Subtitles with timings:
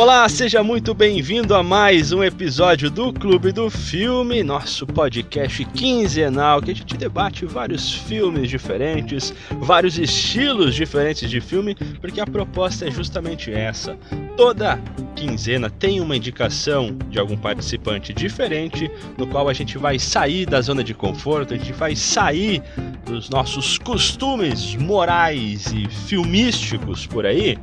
[0.00, 6.62] Olá, seja muito bem-vindo a mais um episódio do Clube do Filme, nosso podcast quinzenal
[6.62, 12.88] que a gente debate vários filmes diferentes, vários estilos diferentes de filme, porque a proposta
[12.88, 13.94] é justamente essa.
[14.38, 14.80] Toda
[15.14, 20.62] quinzena tem uma indicação de algum participante diferente, no qual a gente vai sair da
[20.62, 22.62] zona de conforto, a gente vai sair
[23.04, 27.58] dos nossos costumes morais e filmísticos por aí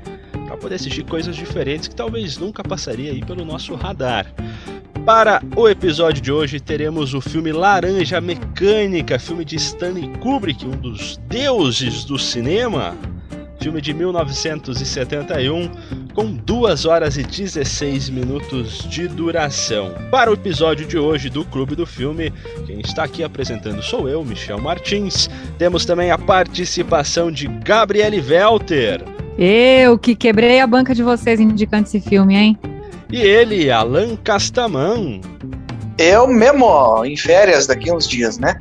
[0.48, 4.34] para poder assistir coisas diferentes que talvez nunca passaria aí pelo nosso radar.
[5.06, 10.72] Para o episódio de hoje teremos o filme Laranja Mecânica, filme de Stanley Kubrick, um
[10.72, 12.96] dos deuses do cinema.
[13.60, 15.72] Filme de 1971,
[16.14, 19.96] com 2 horas e 16 minutos de duração.
[20.12, 22.32] Para o episódio de hoje do Clube do Filme,
[22.68, 25.28] quem está aqui apresentando sou eu, Michel Martins.
[25.58, 29.04] Temos também a participação de Gabriele Welter.
[29.38, 32.58] Eu que quebrei a banca de vocês indicando esse filme, hein?
[33.12, 35.22] E ele, Alan Castaman.
[35.98, 38.60] Eu mesmo, em férias daqui uns dias, né?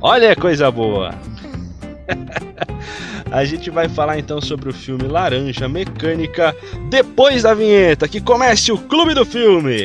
[0.00, 1.14] Olha coisa boa.
[3.30, 6.56] A gente vai falar então sobre o filme Laranja Mecânica
[6.88, 8.08] depois da vinheta.
[8.08, 9.82] Que comece o Clube do Filme.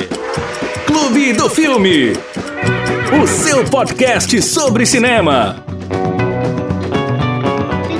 [0.86, 2.12] Clube do Filme.
[3.22, 5.62] O seu podcast sobre cinema.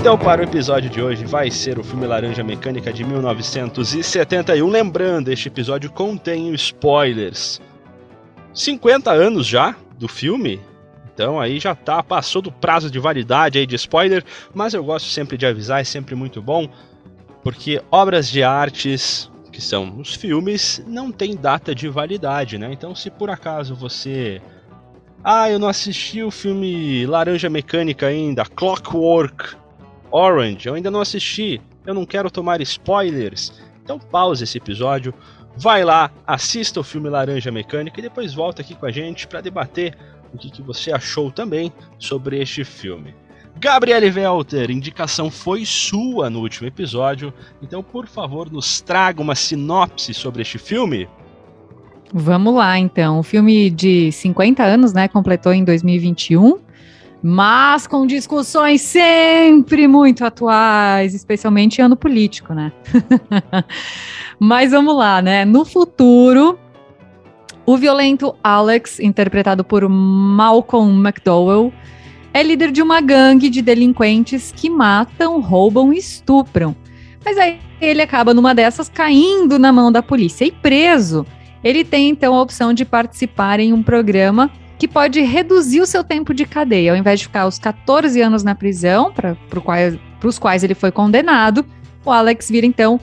[0.05, 4.69] Então, para o episódio de hoje, vai ser o filme Laranja Mecânica de 1971.
[4.69, 7.59] Lembrando, este episódio contém spoilers.
[8.53, 10.61] 50 anos já do filme,
[11.07, 15.09] então aí já tá, passou do prazo de validade aí de spoiler, mas eu gosto
[15.09, 16.69] sempre de avisar, é sempre muito bom,
[17.43, 22.71] porque obras de artes, que são os filmes, não tem data de validade, né?
[22.71, 24.43] Então se por acaso você
[25.25, 29.64] ah, eu não assisti o filme Laranja Mecânica ainda, Clockwork
[30.17, 33.61] Orange, eu ainda não assisti, eu não quero tomar spoilers.
[33.83, 35.13] Então pause esse episódio,
[35.57, 39.41] vai lá, assista o filme Laranja Mecânica e depois volta aqui com a gente para
[39.41, 39.99] debater
[40.33, 43.13] o que, que você achou também sobre este filme.
[43.59, 50.15] Gabriele Welter, indicação foi sua no último episódio, então por favor nos traga uma sinopse
[50.15, 51.09] sobre este filme.
[52.13, 56.61] Vamos lá então, o filme de 50 anos, né, completou em 2021
[57.27, 62.71] mas com discussões sempre muito atuais, especialmente ano político, né?
[64.39, 65.43] mas vamos lá, né?
[65.47, 66.59] No futuro,
[67.65, 71.73] o violento Alex, interpretado por Malcolm McDowell,
[72.35, 76.77] é líder de uma gangue de delinquentes que matam, roubam e estupram.
[77.25, 81.25] Mas aí ele acaba numa dessas caindo na mão da polícia e preso.
[81.63, 84.51] Ele tem então a opção de participar em um programa
[84.85, 86.93] que pode reduzir o seu tempo de cadeia.
[86.93, 89.35] Ao invés de ficar os 14 anos na prisão, para
[90.23, 91.65] os quais ele foi condenado,
[92.05, 93.01] o Alex vira então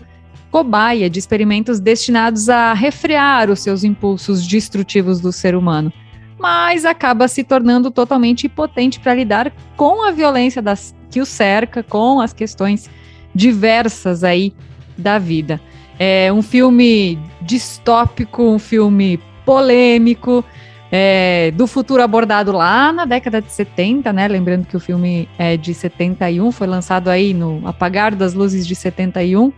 [0.52, 5.91] cobaia de experimentos destinados a refrear os seus impulsos destrutivos do ser humano,
[6.38, 11.81] mas acaba se tornando totalmente impotente para lidar com a violência das, que o cerca,
[11.81, 12.91] com as questões
[13.34, 14.53] diversas aí
[14.96, 15.59] da vida.
[15.97, 20.46] É um filme distópico, um filme polêmico,
[20.91, 24.28] é, do futuro abordado lá na década de 70, né?
[24.28, 28.75] Lembrando que o filme é de 71, foi lançado aí no apagar das luzes de
[28.75, 29.53] 71.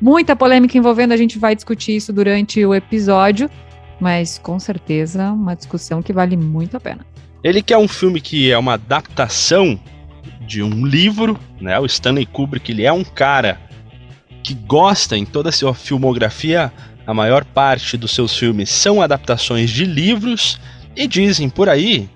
[0.00, 3.48] Muita polêmica envolvendo, a gente vai discutir isso durante o episódio,
[3.98, 7.06] mas com certeza uma discussão que vale muito a pena.
[7.42, 9.80] Ele que é um filme que é uma adaptação
[10.46, 11.78] de um livro, né?
[11.78, 13.58] O Stanley Kubrick, ele é um cara
[14.42, 16.70] que gosta em toda a sua filmografia
[17.06, 20.58] a maior parte dos seus filmes são adaptações de livros
[20.96, 22.08] e dizem por aí,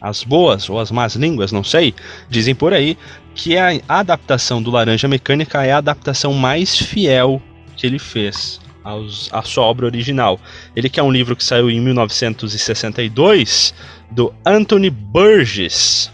[0.00, 1.94] as boas ou as más línguas, não sei,
[2.28, 2.96] dizem por aí
[3.34, 7.40] que a adaptação do Laranja Mecânica é a adaptação mais fiel
[7.76, 10.40] que ele fez aos, à sua obra original.
[10.74, 13.74] Ele que é um livro que saiu em 1962
[14.10, 16.10] do Anthony Burgess.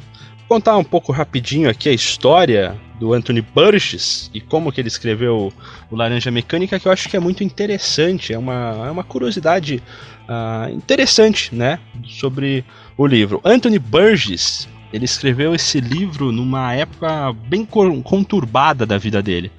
[0.49, 4.87] Vou contar um pouco rapidinho aqui a história do Anthony Burgess e como que ele
[4.87, 5.52] escreveu
[5.90, 9.82] o Laranja Mecânica, que eu acho que é muito interessante, é uma, é uma curiosidade
[10.28, 12.64] uh, interessante, né, sobre
[12.96, 13.40] o livro.
[13.44, 19.50] Anthony Burgess, ele escreveu esse livro numa época bem conturbada da vida dele,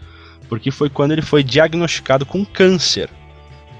[0.47, 3.09] porque foi quando ele foi diagnosticado com câncer.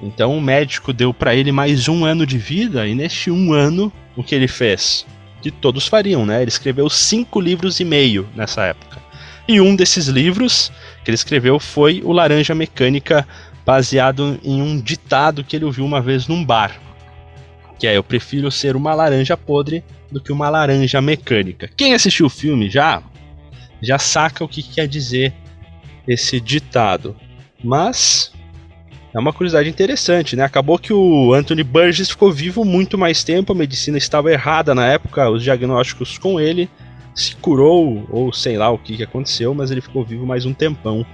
[0.02, 3.94] Então o médico deu para ele mais um ano de vida e neste um ano
[4.14, 5.06] o que ele fez?
[5.42, 6.42] Que todos fariam, né?
[6.42, 9.02] Ele escreveu cinco livros e meio nessa época.
[9.48, 10.72] E um desses livros
[11.04, 13.28] que ele escreveu foi O Laranja Mecânica,
[13.66, 16.80] baseado em um ditado que ele ouviu uma vez num bar.
[17.78, 21.70] Que é: Eu prefiro ser uma laranja podre do que uma laranja mecânica.
[21.76, 23.02] Quem assistiu o filme já
[23.82, 25.34] já saca o que quer dizer
[26.08, 27.16] esse ditado.
[27.62, 28.32] Mas
[29.14, 30.44] é uma curiosidade interessante, né?
[30.44, 34.88] Acabou que o Anthony Burgess ficou vivo muito mais tempo, a medicina estava errada na
[34.88, 36.70] época, os diagnósticos com ele,
[37.16, 40.54] se curou, ou sei lá o que, que aconteceu, mas ele ficou vivo mais um
[40.54, 41.06] tempão,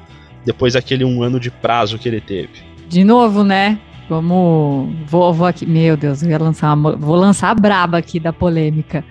[0.46, 2.50] depois daquele um ano de prazo que ele teve.
[2.88, 3.80] De novo, né?
[4.10, 4.90] Vamos.
[5.06, 5.66] Vou, vou aqui.
[5.66, 9.06] Meu Deus, eu ia lançar uma, vou lançar a braba aqui da polêmica.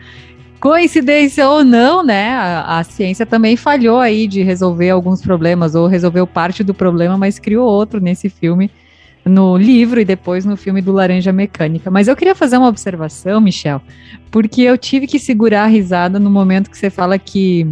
[0.59, 2.31] Coincidência ou não, né?
[2.31, 7.17] A, a, ciência também falhou aí de resolver alguns problemas, ou resolveu parte do problema,
[7.17, 8.69] mas criou outro nesse filme,
[9.29, 11.91] no livro e depois no filme do Laranja Mecânica.
[11.91, 13.83] Mas eu queria fazer uma observação, Michel,
[14.31, 17.67] porque eu tive que segurar a risada no momento que você fala que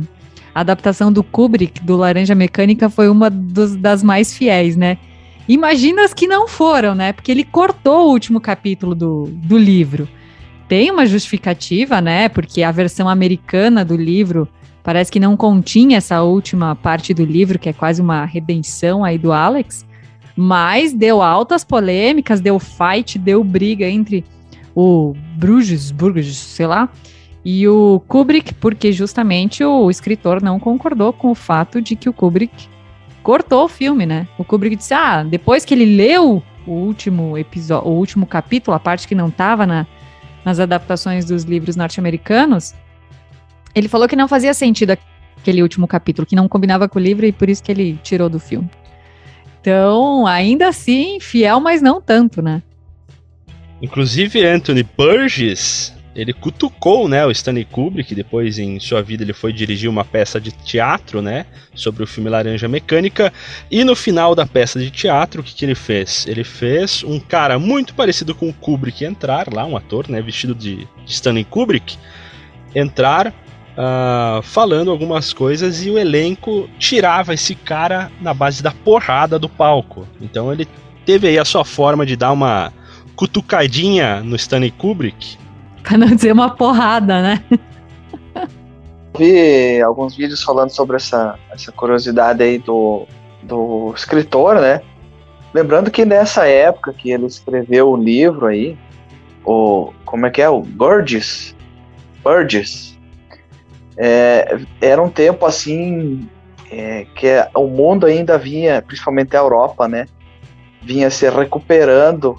[0.55, 4.99] a adaptação do Kubrick, do Laranja Mecânica, foi uma dos, das mais fiéis, né?
[5.49, 7.12] Imagina as que não foram, né?
[7.12, 10.09] Porque ele cortou o último capítulo do, do livro.
[10.69, 12.29] Tem uma justificativa, né?
[12.29, 14.49] Porque a versão americana do livro
[14.82, 19.19] parece que não continha essa última parte do livro, que é quase uma redenção aí
[19.19, 19.86] do Alex.
[20.37, 24.25] Mas deu altas polêmicas, deu fight, deu briga entre
[24.75, 25.94] o Bruges,
[26.37, 26.91] sei lá,
[27.43, 32.12] e o Kubrick, porque justamente o escritor não concordou com o fato de que o
[32.12, 32.69] Kubrick
[33.23, 34.29] cortou o filme, né?
[34.37, 38.81] O Kubrick disse: ah, depois que ele leu o último episódio, o último capítulo, a
[38.81, 39.87] parte que não estava na,
[40.44, 42.75] nas adaptações dos livros norte-americanos,
[43.75, 44.99] ele falou que não fazia sentido
[45.38, 48.29] aquele último capítulo, que não combinava com o livro e por isso que ele tirou
[48.29, 48.69] do filme.
[49.66, 52.62] Então, ainda assim, fiel, mas não tanto, né?
[53.82, 59.52] Inclusive, Anthony Burgess ele cutucou, né, o Stanley Kubrick, depois em sua vida ele foi
[59.52, 63.30] dirigir uma peça de teatro, né, sobre o filme Laranja Mecânica,
[63.70, 66.26] e no final da peça de teatro, o que, que ele fez?
[66.26, 70.54] Ele fez um cara muito parecido com o Kubrick entrar lá, um ator, né, vestido
[70.54, 71.98] de, Stanley Kubrick,
[72.74, 73.34] entrar
[73.76, 79.49] uh, falando algumas coisas e o elenco tirava esse cara na base da porrada do
[79.49, 80.06] palco.
[80.20, 80.67] Então ele
[81.05, 82.73] teve aí a sua forma de dar uma
[83.14, 85.38] cutucadinha no Stanley Kubrick
[85.87, 87.44] Pra não dizer uma porrada, né?
[89.17, 93.06] Vi alguns vídeos falando sobre essa, essa curiosidade aí do,
[93.44, 94.82] do escritor, né?
[95.55, 98.76] Lembrando que nessa época que ele escreveu o livro aí,
[99.44, 100.49] o como é que é?
[100.49, 101.55] O Burgess,
[102.25, 102.95] Burgess,
[103.96, 106.28] é, era um tempo assim
[106.70, 110.06] é, que o mundo ainda vinha, principalmente a Europa, né?
[110.82, 112.37] Vinha se recuperando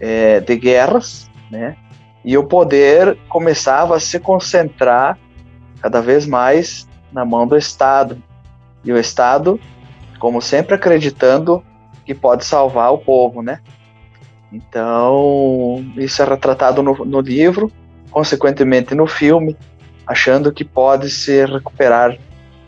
[0.00, 1.76] é, de guerras, né?
[2.24, 5.18] E o poder começava a se concentrar
[5.80, 8.22] cada vez mais na mão do Estado.
[8.84, 9.60] E o Estado,
[10.18, 11.62] como sempre, acreditando
[12.04, 13.60] que pode salvar o povo, né?
[14.52, 17.72] Então, isso é retratado no, no livro,
[18.10, 19.56] consequentemente no filme,
[20.12, 22.16] achando que pode se recuperar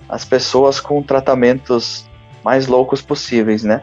[0.09, 2.09] as pessoas com tratamentos
[2.45, 3.83] mais loucos possíveis, né?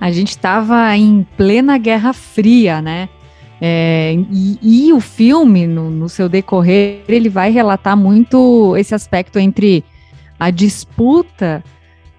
[0.00, 3.08] A gente estava em plena Guerra Fria, né?
[3.60, 9.38] É, e, e, o filme, no, no, seu decorrer, ele vai relatar muito esse aspecto
[9.38, 9.82] entre
[10.38, 11.64] a disputa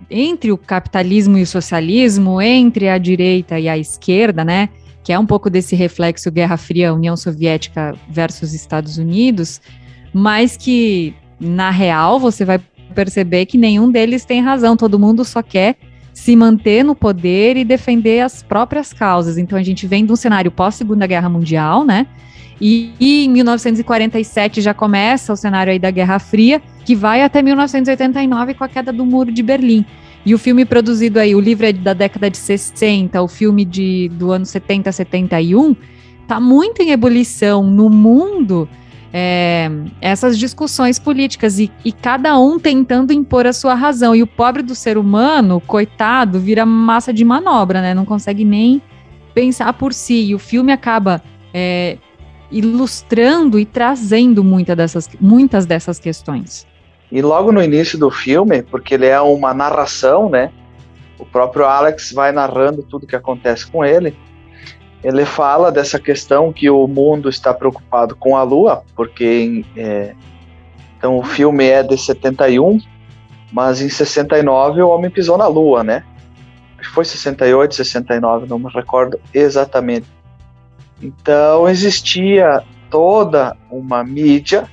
[0.09, 4.69] entre o capitalismo e o socialismo, entre a direita e a esquerda, né?
[5.03, 9.61] Que é um pouco desse reflexo Guerra Fria, União Soviética versus Estados Unidos,
[10.17, 12.59] mas que, na real, você vai
[12.95, 15.75] perceber que nenhum deles tem razão, todo mundo só quer
[16.11, 19.37] se manter no poder e defender as próprias causas.
[19.37, 22.07] Então a gente vem de um cenário pós-Segunda Guerra Mundial, né?
[22.59, 27.43] E, e, em 1947 já começa o cenário aí da Guerra Fria, que vai até
[27.43, 29.85] 1989 com a queda do Muro de Berlim.
[30.25, 34.09] E o filme produzido aí, o livro é da década de 60, o filme de,
[34.13, 35.75] do ano 70, 71,
[36.27, 38.67] tá muito em ebulição no mundo
[39.19, 39.67] é,
[39.99, 44.15] essas discussões políticas e, e, cada um tentando impor a sua razão.
[44.15, 47.95] E o pobre do ser humano, coitado, vira massa de manobra, né?
[47.95, 48.79] Não consegue nem
[49.33, 50.25] pensar por si.
[50.25, 51.19] E o filme acaba
[51.51, 51.97] é,
[52.51, 56.67] ilustrando e trazendo muita dessas, muitas dessas questões.
[57.11, 60.51] E logo no início do filme, porque ele é uma narração, né?
[61.17, 64.15] O próprio Alex vai narrando tudo que acontece com ele
[65.03, 70.13] ele fala dessa questão que o mundo está preocupado com a Lua, porque é,
[70.97, 72.79] então o filme é de 71,
[73.51, 76.03] mas em 69 o homem pisou na Lua, né?
[76.93, 80.07] Foi 68, 69, não me recordo exatamente.
[81.01, 84.67] Então existia toda uma mídia,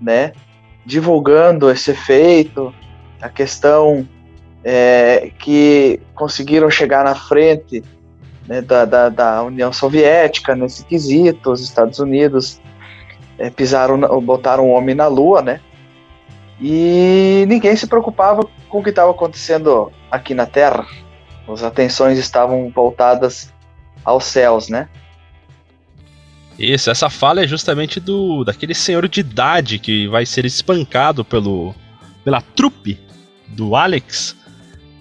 [0.00, 0.32] né,
[0.84, 2.74] divulgando esse feito,
[3.20, 4.08] a questão
[4.64, 7.82] é, que conseguiram chegar na frente
[8.50, 12.60] né, da, da, da, União Soviética nesse quesito, os Estados Unidos
[13.38, 15.60] é, pisaram, botaram um homem na Lua, né?
[16.60, 20.84] E ninguém se preocupava com o que estava acontecendo aqui na Terra.
[21.46, 23.52] As atenções estavam voltadas
[24.04, 24.88] aos céus, né?
[26.58, 31.72] Isso, essa fala é justamente do daquele senhor de idade que vai ser espancado pelo
[32.24, 32.98] pela trupe
[33.46, 34.36] do Alex.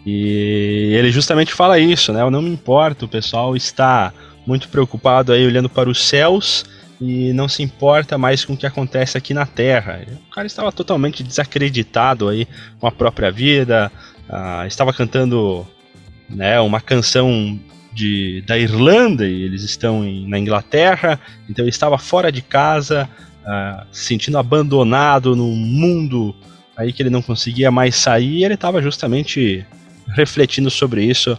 [0.05, 2.21] E ele justamente fala isso, né?
[2.21, 4.13] Eu não me importo, o pessoal está
[4.45, 6.65] muito preocupado aí olhando para os céus
[6.99, 10.01] e não se importa mais com o que acontece aqui na Terra.
[10.27, 12.47] O cara estava totalmente desacreditado aí
[12.79, 13.91] com a própria vida,
[14.29, 15.65] uh, estava cantando
[16.29, 17.59] né, uma canção
[17.93, 23.09] de, da Irlanda e eles estão em, na Inglaterra, então ele estava fora de casa,
[23.43, 26.35] uh, se sentindo abandonado num mundo
[26.75, 29.65] aí que ele não conseguia mais sair, ele estava justamente
[30.15, 31.37] refletindo sobre isso.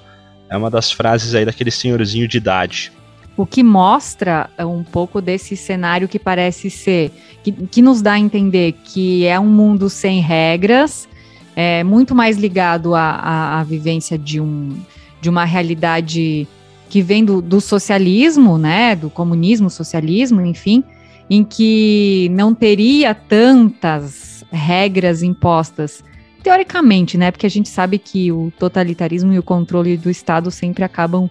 [0.49, 2.93] É uma das frases aí daquele senhorzinho de idade.
[3.37, 7.13] O que mostra um pouco desse cenário que parece ser,
[7.43, 11.09] que, que nos dá a entender que é um mundo sem regras,
[11.57, 14.77] é muito mais ligado à vivência de um,
[15.21, 16.47] de uma realidade
[16.89, 20.83] que vem do, do socialismo, né, do comunismo, socialismo, enfim,
[21.31, 26.03] em que não teria tantas regras impostas,
[26.43, 30.85] teoricamente, né, porque a gente sabe que o totalitarismo e o controle do Estado sempre
[30.85, 31.29] acabam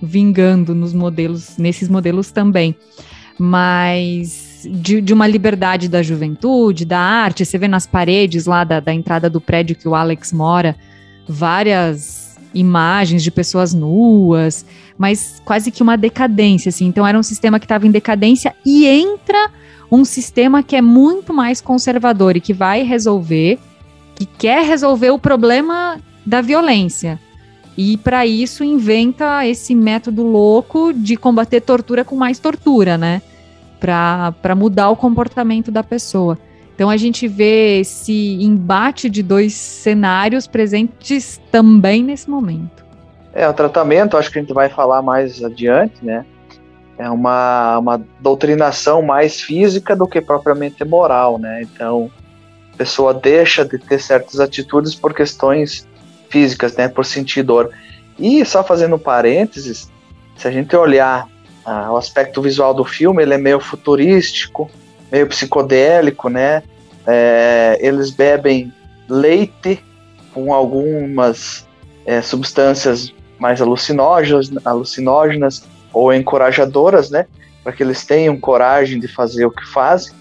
[0.00, 2.74] vingando nos modelos, nesses modelos também,
[3.38, 8.80] mas de, de uma liberdade da juventude, da arte, você vê nas paredes lá da,
[8.80, 10.76] da entrada do prédio que o Alex mora,
[11.28, 14.66] várias imagens de pessoas nuas,
[14.98, 16.86] mas quase que uma decadência, assim.
[16.86, 19.50] Então era um sistema que estava em decadência e entra
[19.90, 23.58] um sistema que é muito mais conservador e que vai resolver,
[24.14, 27.18] que quer resolver o problema da violência.
[27.76, 33.22] E para isso inventa esse método louco de combater tortura com mais tortura, né?
[33.80, 36.38] Para mudar o comportamento da pessoa.
[36.74, 42.84] Então a gente vê esse embate de dois cenários presentes também nesse momento.
[43.32, 46.26] É, o tratamento, acho que a gente vai falar mais adiante, né?
[46.98, 51.62] É uma, uma doutrinação mais física do que propriamente moral, né?
[51.62, 52.10] Então,
[52.76, 55.86] pessoa deixa de ter certas atitudes por questões
[56.28, 56.88] físicas, né?
[56.88, 57.70] Por sentir dor.
[58.18, 59.90] E só fazendo parênteses,
[60.36, 61.28] se a gente olhar
[61.64, 64.70] ah, o aspecto visual do filme, ele é meio futurístico,
[65.10, 66.62] meio psicodélico, né?
[67.06, 68.72] É, eles bebem
[69.08, 69.84] leite
[70.32, 71.66] com algumas
[72.06, 77.26] é, substâncias mais alucinógenas, alucinógenas ou encorajadoras, né?
[77.62, 80.12] Para que eles tenham coragem de fazer o que fazem.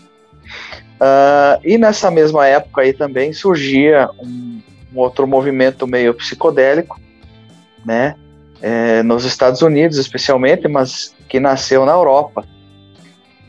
[1.01, 4.61] Uh, e nessa mesma época aí também surgia um,
[4.93, 7.01] um outro movimento meio psicodélico,
[7.83, 8.15] né?
[8.61, 12.45] É, nos Estados Unidos especialmente, mas que nasceu na Europa,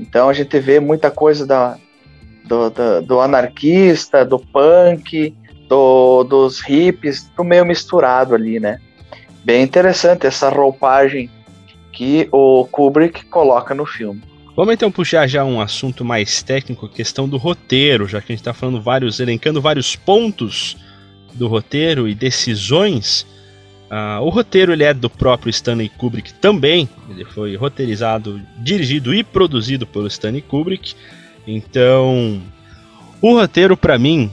[0.00, 1.76] então a gente vê muita coisa da,
[2.44, 5.36] do, do, do anarquista, do punk,
[5.68, 8.80] do, dos hippies, do meio misturado ali, né?
[9.44, 11.30] Bem interessante essa roupagem
[11.92, 14.22] que o Kubrick coloca no filme.
[14.54, 18.40] Vamos então puxar já um assunto mais técnico, questão do roteiro, já que a gente
[18.40, 20.76] está falando vários, elencando vários pontos
[21.32, 23.26] do roteiro e decisões.
[23.90, 26.86] Uh, o roteiro ele é do próprio Stanley Kubrick também.
[27.08, 30.94] Ele foi roteirizado, dirigido e produzido pelo Stanley Kubrick.
[31.46, 32.42] Então,
[33.22, 34.30] o roteiro para mim,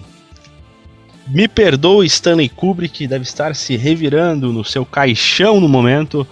[1.30, 6.28] me perdoe Stanley Kubrick, deve estar se revirando no seu caixão no momento,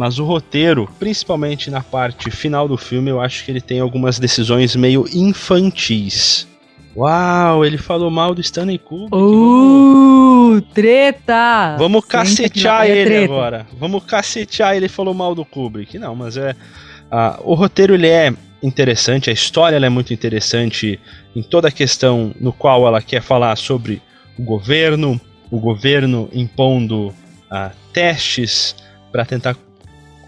[0.00, 4.18] mas o roteiro, principalmente na parte final do filme, eu acho que ele tem algumas
[4.18, 6.48] decisões meio infantis.
[6.96, 9.14] Uau, ele falou mal do Stanley Kubrick.
[9.14, 11.76] Uh, treta!
[11.78, 13.24] Vamos cacetear ele treta.
[13.24, 13.66] agora.
[13.78, 15.98] Vamos cacetear ele falou mal do Kubrick.
[15.98, 16.52] Não, mas é.
[16.52, 20.98] Uh, o roteiro ele é interessante, a história é muito interessante
[21.36, 24.00] em toda a questão no qual ela quer falar sobre
[24.38, 28.74] o governo, o governo impondo uh, testes
[29.12, 29.54] para tentar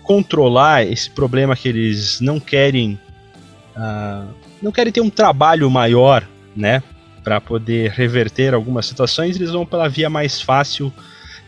[0.03, 2.99] controlar esse problema que eles não querem.
[3.77, 4.29] Uh,
[4.61, 6.83] não querem ter um trabalho maior né?
[7.23, 10.93] Para poder reverter algumas situações, eles vão pela via mais fácil.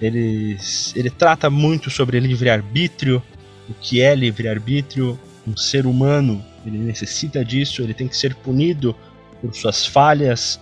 [0.00, 3.22] Eles, ele trata muito sobre livre-arbítrio,
[3.68, 5.18] o que é livre-arbítrio.
[5.46, 8.96] Um ser humano, ele necessita disso, ele tem que ser punido
[9.40, 10.60] por suas falhas.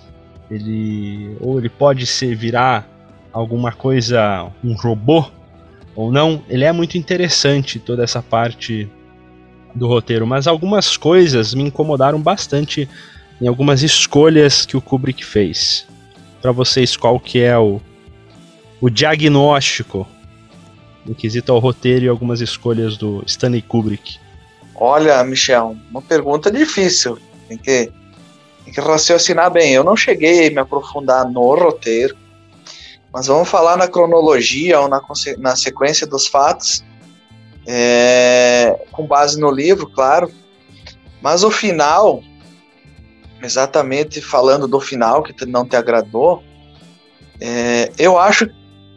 [0.51, 2.89] Ele ou ele pode ser virar
[3.33, 5.31] alguma coisa, um robô
[5.95, 6.43] ou não.
[6.49, 8.89] Ele é muito interessante toda essa parte
[9.75, 12.89] do roteiro, mas algumas coisas me incomodaram bastante
[13.41, 15.87] em algumas escolhas que o Kubrick fez.
[16.41, 17.81] Para vocês, qual que é o,
[18.81, 20.07] o diagnóstico
[21.05, 24.19] no quesito ao roteiro e algumas escolhas do Stanley Kubrick?
[24.75, 27.19] Olha, Michel, uma pergunta difícil.
[27.49, 27.93] Tem que,
[28.65, 29.73] tem que raciocinar bem.
[29.73, 32.17] Eu não cheguei a me aprofundar no roteiro.
[33.13, 35.03] Mas vamos falar na cronologia ou na,
[35.39, 36.83] na sequência dos fatos,
[37.67, 40.33] é, com base no livro, claro.
[41.21, 42.23] Mas o final,
[43.43, 46.43] exatamente falando do final que não te agradou,
[47.41, 48.49] é, eu acho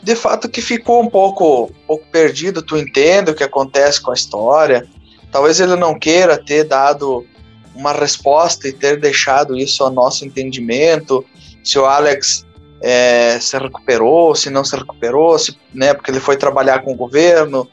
[0.06, 2.62] de fato que ficou um pouco, um pouco perdido.
[2.62, 4.88] Tu entende o que acontece com a história.
[5.32, 7.26] Talvez ele não queira ter dado
[7.74, 11.26] uma resposta e ter deixado isso ao nosso entendimento.
[11.64, 12.45] Se o Alex
[12.82, 16.96] é, se recuperou, se não se recuperou, se, né, porque ele foi trabalhar com o
[16.96, 17.70] governo,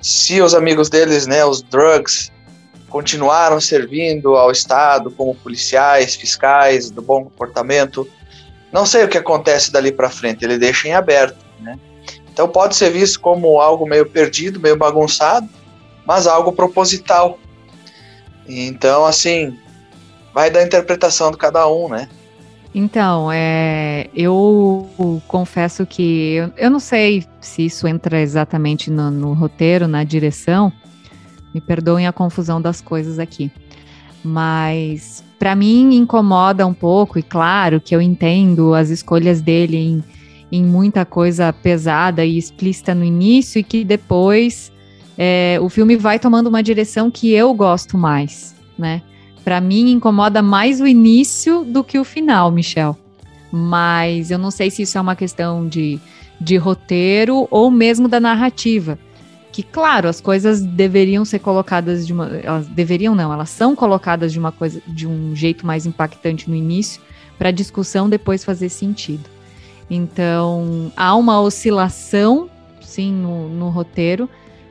[0.00, 2.30] se os amigos deles, né, os drugs,
[2.88, 8.08] continuaram servindo ao Estado como policiais, fiscais do bom comportamento.
[8.72, 11.44] Não sei o que acontece dali para frente, ele deixa em aberto.
[11.60, 11.78] Né?
[12.32, 15.48] Então pode ser visto como algo meio perdido, meio bagunçado,
[16.06, 17.38] mas algo proposital.
[18.46, 19.58] Então, assim,
[20.32, 22.08] vai da interpretação de cada um, né?
[22.80, 24.88] Então, é, eu
[25.26, 30.72] confesso que eu, eu, não sei se isso entra exatamente no, no roteiro, na direção.
[31.52, 33.50] Me perdoem a confusão das coisas aqui.
[34.22, 40.04] Mas para mim incomoda um pouco, e claro que eu entendo as escolhas dele em,
[40.52, 44.70] em muita coisa pesada e explícita no início, e que depois
[45.18, 49.02] é, o filme vai tomando uma direção que eu gosto mais, né?
[49.44, 52.96] Para mim, incomoda mais o início do que o final, Michel.
[53.50, 55.98] Mas eu não sei se isso é uma questão de,
[56.40, 58.98] de roteiro ou mesmo da narrativa.
[59.50, 62.28] Que, claro, as coisas deveriam ser colocadas de uma.
[62.42, 66.54] Elas deveriam não, elas são colocadas de uma coisa de um jeito mais impactante no
[66.54, 67.00] início,
[67.38, 69.28] para a discussão depois fazer sentido.
[69.90, 72.50] Então, há uma oscilação,
[72.82, 74.28] sim, no, no roteiro,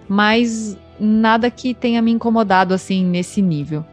[0.08, 3.84] mas nada que tenha me incomodado assim nesse nível.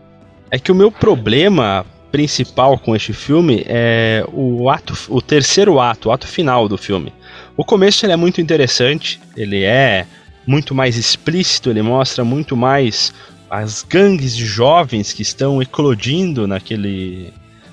[0.50, 6.08] É que o meu problema principal com este filme é o ato, o terceiro ato,
[6.08, 7.12] o ato final do filme.
[7.56, 10.06] O começo ele é muito interessante, ele é
[10.46, 13.12] muito mais explícito, ele mostra muito mais
[13.50, 17.32] as gangues de jovens que estão eclodindo naquele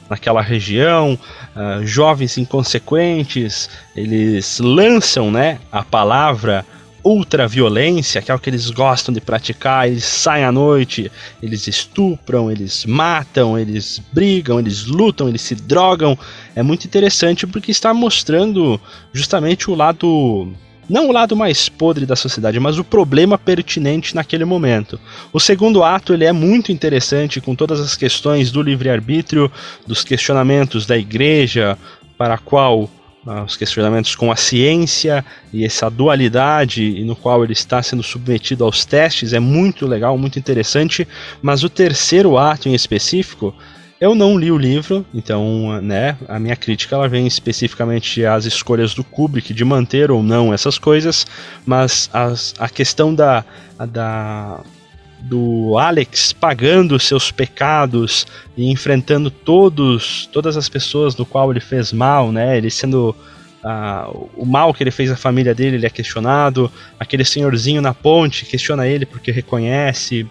[0.10, 1.18] naquela região,
[1.56, 6.66] uh, jovens inconsequentes, eles lançam, né, a palavra
[7.04, 11.12] ultraviolência, que é o que eles gostam de praticar, eles saem à noite,
[11.42, 16.18] eles estupram, eles matam, eles brigam, eles lutam, eles se drogam.
[16.56, 18.80] É muito interessante porque está mostrando
[19.14, 20.54] justamente o lado
[20.90, 25.00] não o lado mais podre da sociedade, mas o problema pertinente naquele momento.
[25.32, 29.50] O segundo ato ele é muito interessante com todas as questões do livre-arbítrio,
[29.88, 31.78] dos questionamentos da igreja,
[32.18, 32.90] para a qual
[33.46, 38.84] os questionamentos com a ciência e essa dualidade no qual ele está sendo submetido aos
[38.84, 41.08] testes é muito legal, muito interessante.
[41.42, 43.54] Mas o terceiro ato em específico,
[44.00, 48.96] eu não li o livro, então, né, a minha crítica ela vem especificamente às escolhas
[48.96, 51.28] do Kubrick de manter ou não essas coisas,
[51.64, 53.46] mas as, a questão da,
[53.88, 54.62] da
[55.22, 58.26] do Alex pagando seus pecados
[58.58, 62.58] e enfrentando todos todas as pessoas no qual ele fez mal, né?
[62.58, 63.16] Ele sendo
[63.64, 66.72] uh, o mal que ele fez à família dele, ele é questionado.
[67.00, 70.28] Aquele senhorzinho na ponte questiona ele porque reconhece.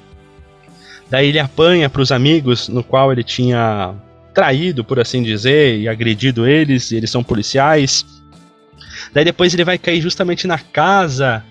[1.08, 3.94] Daí ele apanha para os amigos no qual ele tinha
[4.32, 8.06] traído, por assim dizer, e agredido eles, e eles são policiais.
[9.12, 11.44] Daí depois ele vai cair justamente na casa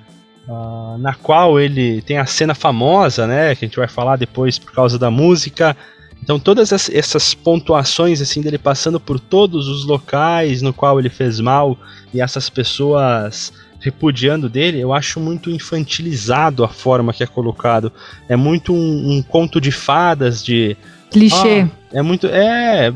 [0.50, 4.58] uh, na qual ele tem a cena famosa, né, que a gente vai falar depois
[4.58, 5.78] por causa da música.
[6.22, 11.40] Então todas essas pontuações assim dele passando por todos os locais no qual ele fez
[11.40, 11.78] mal
[12.14, 17.94] e essas pessoas repudiando dele, eu acho muito infantilizado a forma que é colocado.
[18.28, 20.76] É muito um, um conto de fadas de
[21.10, 21.62] clichê.
[21.62, 22.94] Ah, é muito é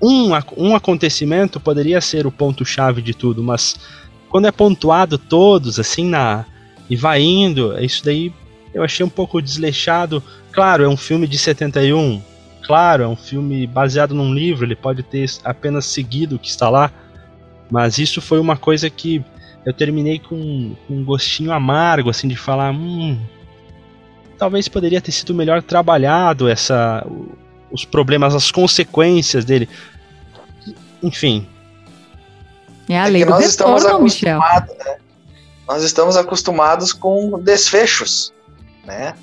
[0.00, 3.76] um, um acontecimento poderia ser o ponto chave de tudo, mas
[4.30, 6.46] quando é pontuado todos assim na
[6.92, 7.74] e vai indo.
[7.82, 8.30] Isso daí
[8.74, 10.22] eu achei um pouco desleixado.
[10.52, 12.22] Claro, é um filme de 71.
[12.66, 16.68] Claro, é um filme baseado num livro, ele pode ter apenas seguido o que está
[16.68, 16.92] lá.
[17.70, 19.24] Mas isso foi uma coisa que
[19.64, 23.18] eu terminei com, com um gostinho amargo, assim, de falar, hum,
[24.36, 27.06] talvez poderia ter sido melhor trabalhado essa
[27.70, 29.66] os problemas, as consequências dele.
[31.02, 31.48] Enfim.
[32.86, 34.38] É a lei é do retorno, Michel.
[34.38, 34.98] Né?
[35.66, 38.32] Nós estamos acostumados com desfechos,
[38.84, 39.14] né?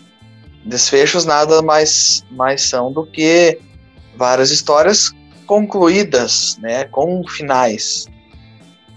[0.65, 3.59] Desfechos nada mais, mais são do que
[4.15, 5.11] várias histórias
[5.45, 6.85] concluídas, né?
[6.85, 8.07] Com finais.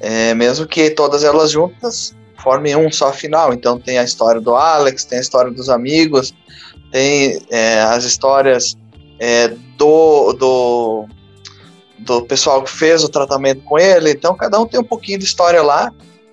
[0.00, 3.52] É, mesmo que todas elas juntas formem um só final.
[3.52, 6.34] Então tem a história do Alex, tem a história dos amigos,
[6.90, 8.76] tem é, as histórias
[9.18, 11.08] é, do, do
[12.02, 14.10] do pessoal que fez o tratamento com ele.
[14.10, 15.92] Então, cada um tem um pouquinho de história lá.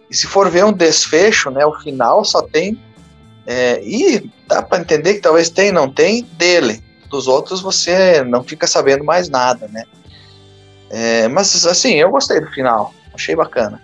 [0.09, 2.79] E se for ver um desfecho, né, o final só tem.
[3.45, 6.83] É, e dá para entender que talvez tem, não tem, dele.
[7.09, 9.83] Dos outros você não fica sabendo mais nada, né?
[10.89, 13.81] É, mas assim, eu gostei do final, achei bacana.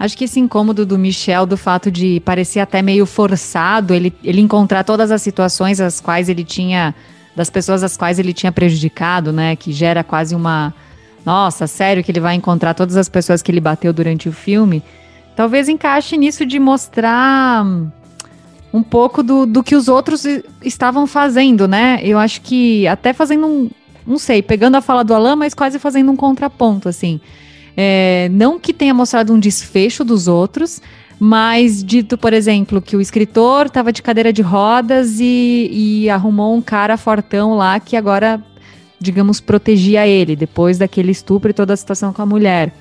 [0.00, 4.40] Acho que esse incômodo do Michel, do fato de parecer até meio forçado, ele, ele
[4.40, 6.94] encontrar todas as situações as quais ele tinha,
[7.36, 9.54] das pessoas as quais ele tinha prejudicado, né?
[9.56, 10.72] Que gera quase uma.
[11.24, 14.82] Nossa, sério que ele vai encontrar todas as pessoas que ele bateu durante o filme.
[15.36, 17.64] Talvez encaixe nisso de mostrar
[18.72, 20.24] um pouco do, do que os outros
[20.62, 22.00] estavam fazendo, né?
[22.02, 23.70] Eu acho que até fazendo um.
[24.06, 27.20] Não sei, pegando a fala do Alan, mas quase fazendo um contraponto, assim.
[27.76, 30.80] É, não que tenha mostrado um desfecho dos outros,
[31.18, 36.54] mas dito, por exemplo, que o escritor estava de cadeira de rodas e, e, arrumou
[36.54, 38.42] um cara fortão lá que agora,
[39.00, 42.72] digamos, protegia ele, depois daquele estupro e toda a situação com a mulher.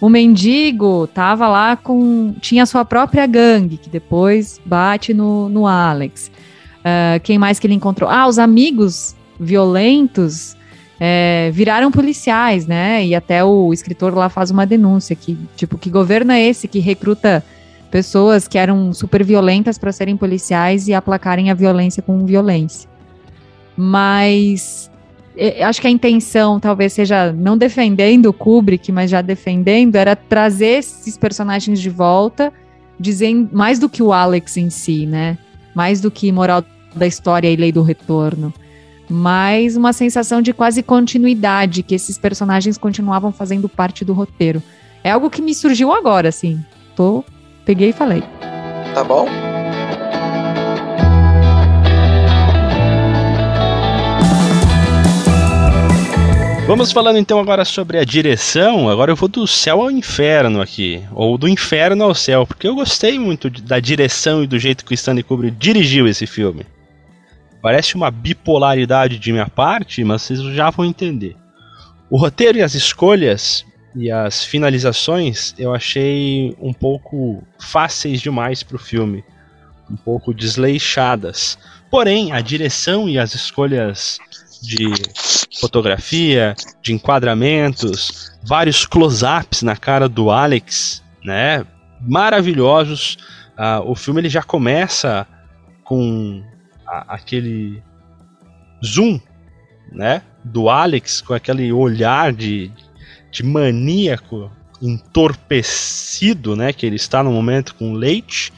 [0.00, 2.34] O mendigo tava lá com.
[2.40, 6.30] tinha sua própria gangue, que depois bate no, no Alex.
[6.80, 8.10] Uh, quem mais que ele encontrou?
[8.10, 10.56] Ah, os amigos violentos
[11.04, 13.04] é, viraram policiais, né?
[13.04, 16.78] E até o escritor lá faz uma denúncia que, tipo, que governo é esse que
[16.78, 17.44] recruta
[17.90, 22.88] pessoas que eram super violentas para serem policiais e aplacarem a violência com violência.
[23.76, 24.90] Mas
[25.64, 30.78] acho que a intenção talvez seja não defendendo o Kubrick, mas já defendendo, era trazer
[30.78, 32.52] esses personagens de volta,
[32.98, 35.38] dizendo mais do que o Alex em si, né?
[35.74, 36.64] Mais do que moral
[36.94, 38.52] da história e lei do retorno
[39.12, 44.62] mas uma sensação de quase continuidade, que esses personagens continuavam fazendo parte do roteiro.
[45.04, 46.58] É algo que me surgiu agora, assim.
[46.96, 47.22] Tô,
[47.64, 48.22] peguei e falei.
[48.94, 49.26] Tá bom.
[56.64, 58.88] Vamos falando então agora sobre a direção.
[58.88, 62.74] Agora eu vou do céu ao inferno aqui, ou do inferno ao céu, porque eu
[62.76, 66.64] gostei muito da direção e do jeito que o Stanley Kubrick dirigiu esse filme.
[67.60, 71.36] Parece uma bipolaridade de minha parte, mas vocês já vão entender.
[72.08, 78.76] O roteiro e as escolhas e as finalizações eu achei um pouco fáceis demais para
[78.76, 79.24] o filme,
[79.90, 81.58] um pouco desleixadas.
[81.90, 84.18] Porém, a direção e as escolhas
[84.62, 84.92] de
[85.60, 91.66] fotografia, de enquadramentos, vários close-ups na cara do Alex, né?
[92.00, 93.16] Maravilhosos.
[93.58, 95.26] Uh, o filme ele já começa
[95.84, 96.42] com
[96.86, 97.82] a, aquele
[98.84, 99.20] zoom,
[99.92, 102.72] né, do Alex com aquele olhar de,
[103.30, 108.52] de maníaco entorpecido, né, que ele está no momento com leite.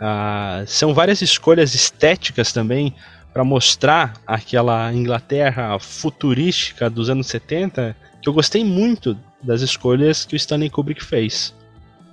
[0.00, 2.94] Ah, são várias escolhas estéticas também
[3.34, 10.34] para mostrar aquela Inglaterra futurística dos anos 70, que eu gostei muito das escolhas que
[10.34, 11.52] o Stanley Kubrick fez.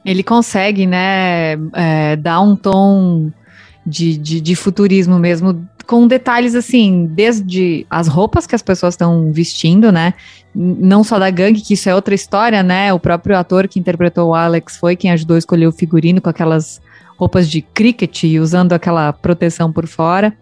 [0.04, 3.32] Ele consegue, né, é, dar um tom
[3.86, 9.32] de, de, de futurismo mesmo, com detalhes assim, desde as roupas que as pessoas estão
[9.32, 10.16] vestindo, né?
[10.56, 12.92] Não só da gangue, que isso é outra história, né?
[12.94, 16.30] O próprio ator que interpretou o Alex foi quem ajudou a escolher o figurino com
[16.30, 16.82] aquelas
[17.18, 20.36] roupas de cricket, usando aquela proteção por fora.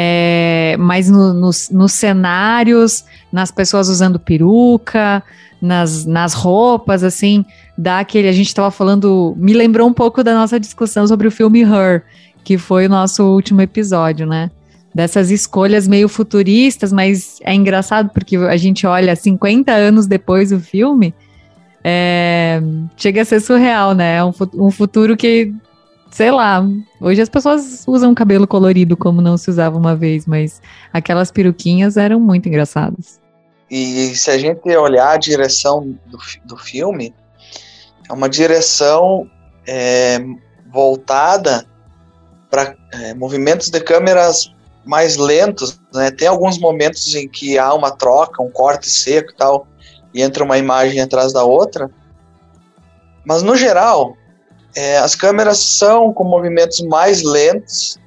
[0.00, 5.24] É, mas no, nos, nos cenários, nas pessoas usando peruca,
[5.60, 7.44] nas, nas roupas, assim,
[7.76, 8.28] dá aquele.
[8.28, 12.04] A gente estava falando, me lembrou um pouco da nossa discussão sobre o filme Her,
[12.44, 14.52] que foi o nosso último episódio, né?
[14.94, 20.60] Dessas escolhas meio futuristas, mas é engraçado porque a gente olha 50 anos depois do
[20.60, 21.12] filme,
[21.82, 22.62] é,
[22.96, 24.18] chega a ser surreal, né?
[24.18, 25.52] É um, um futuro que,
[26.10, 26.64] sei lá,
[27.00, 30.60] hoje as pessoas usam cabelo colorido como não se usava uma vez, mas
[30.92, 33.20] aquelas peruquinhas eram muito engraçadas.
[33.70, 37.14] E se a gente olhar a direção do, do filme,
[38.08, 39.30] é uma direção
[39.66, 40.18] é,
[40.72, 41.66] voltada
[42.50, 44.50] para é, movimentos de câmeras
[44.86, 46.10] mais lentos, né?
[46.10, 49.66] Tem alguns momentos em que há uma troca, um corte seco e tal,
[50.14, 51.90] e entra uma imagem atrás da outra.
[53.22, 54.16] Mas no geral,
[54.78, 57.98] é, as câmeras são com movimentos mais lentos,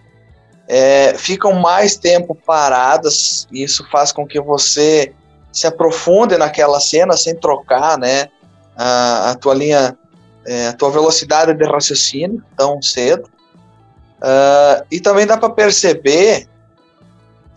[0.69, 5.13] é, ficam mais tempo paradas, e isso faz com que você
[5.51, 8.29] se aprofunde naquela cena sem trocar, né?
[8.77, 9.97] A, a tua linha,
[10.47, 13.29] é, a tua velocidade de raciocínio tão cedo.
[14.21, 16.47] Uh, e também dá para perceber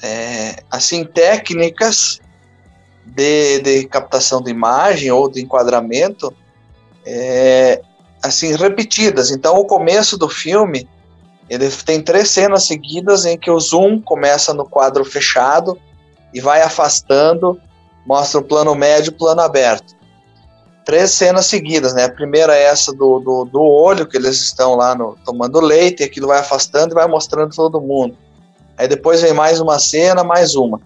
[0.03, 2.21] é, assim técnicas
[3.07, 6.35] de, de, captação de imagem ou de enquadramento
[7.07, 7.81] é,
[8.25, 9.31] assim repetidas.
[9.31, 10.89] Então o começo do filme
[11.49, 15.79] ele tem três cenas seguidas em que o zoom começa no quadro fechado
[16.33, 17.61] e vai afastando
[18.07, 19.95] mostra o plano médio o plano aberto.
[20.85, 22.05] Três cenas seguidas, né?
[22.05, 26.03] A primeira é essa do, do, do olho, que eles estão lá no, tomando leite,
[26.03, 28.17] e aquilo vai afastando e vai mostrando todo mundo.
[28.77, 30.81] Aí depois vem mais uma cena, mais uma.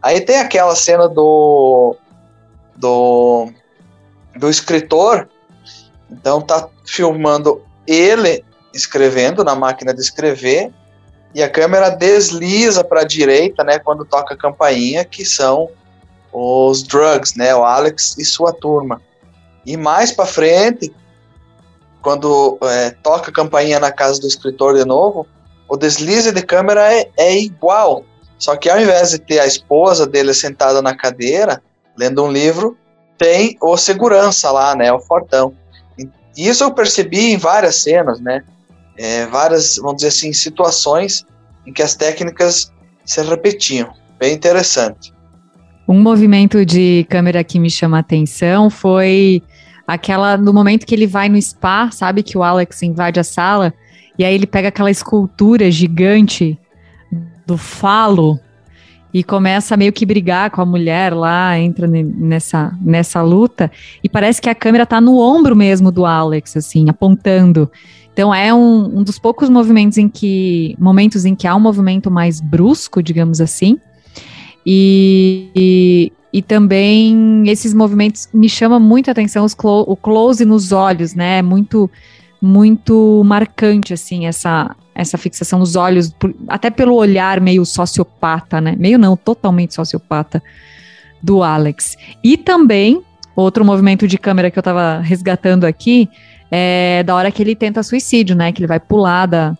[0.00, 1.94] Aí tem aquela cena do
[2.74, 3.48] do
[4.36, 5.28] do escritor.
[6.12, 8.44] Então tá filmando ele
[8.74, 10.72] escrevendo na máquina de escrever
[11.34, 15.70] e a câmera desliza para a direita, né, quando toca a campainha, que são
[16.32, 19.00] os drugs, né, o Alex e sua turma.
[19.64, 20.94] E mais para frente,
[22.02, 25.26] quando é, toca a campainha na casa do escritor de novo,
[25.68, 28.04] o deslize de câmera é, é igual.
[28.38, 31.62] Só que ao invés de ter a esposa dele sentada na cadeira,
[31.96, 32.76] lendo um livro,
[33.16, 35.54] tem o segurança lá, né, o fortão.
[36.36, 38.42] E isso eu percebi em várias cenas, né,
[38.96, 41.24] é, várias, vamos dizer assim, situações
[41.66, 42.72] em que as técnicas
[43.04, 43.92] se repetiam.
[44.18, 45.12] Bem interessante.
[45.88, 49.42] Um movimento de câmera que me chama a atenção foi
[49.86, 53.74] aquela no momento que ele vai no spa, sabe que o Alex invade a sala
[54.18, 56.58] e aí ele pega aquela escultura gigante
[57.46, 58.38] do falo
[59.12, 63.70] e começa meio que brigar com a mulher lá, entra nessa, nessa luta,
[64.02, 67.70] e parece que a câmera tá no ombro mesmo do Alex, assim, apontando.
[68.12, 70.76] Então é um, um dos poucos movimentos em que.
[70.78, 73.78] momentos em que há um movimento mais brusco, digamos assim.
[74.64, 80.44] E, e, e também esses movimentos me chamam muito a atenção os clo o close
[80.44, 81.42] nos olhos, né?
[81.42, 81.90] Muito
[82.40, 88.74] muito marcante assim essa essa fixação nos olhos, por, até pelo olhar meio sociopata, né?
[88.78, 90.42] Meio não, totalmente sociopata
[91.22, 91.96] do Alex.
[92.22, 93.02] E também
[93.34, 96.08] outro movimento de câmera que eu tava resgatando aqui
[96.50, 98.52] é da hora que ele tenta suicídio, né?
[98.52, 99.56] Que ele vai pular da,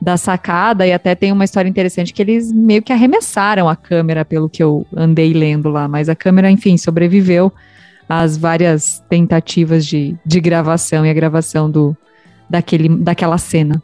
[0.00, 4.24] da sacada e até tem uma história interessante que eles meio que arremessaram a câmera,
[4.24, 7.52] pelo que eu andei lendo lá, mas a câmera, enfim, sobreviveu
[8.08, 11.96] às várias tentativas de, de gravação e a gravação do,
[12.48, 13.82] daquele, daquela cena.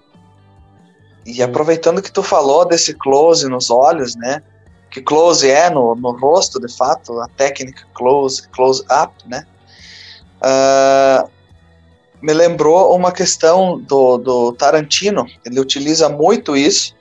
[1.26, 4.42] E aproveitando que tu falou desse close nos olhos, né?
[4.90, 9.46] Que close é no, no rosto, de fato, a técnica close, close up, né?
[10.36, 11.28] Uh,
[12.24, 15.26] me lembrou uma questão do, do Tarantino.
[15.44, 16.94] Ele utiliza muito isso,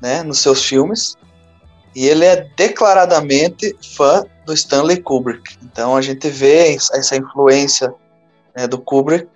[0.00, 1.16] né, nos seus filmes.
[1.94, 5.56] E ele é declaradamente fã do Stanley Kubrick.
[5.64, 7.92] Então a gente vê essa influência
[8.54, 9.26] né, do Kubrick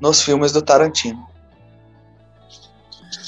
[0.00, 1.26] nos filmes do Tarantino.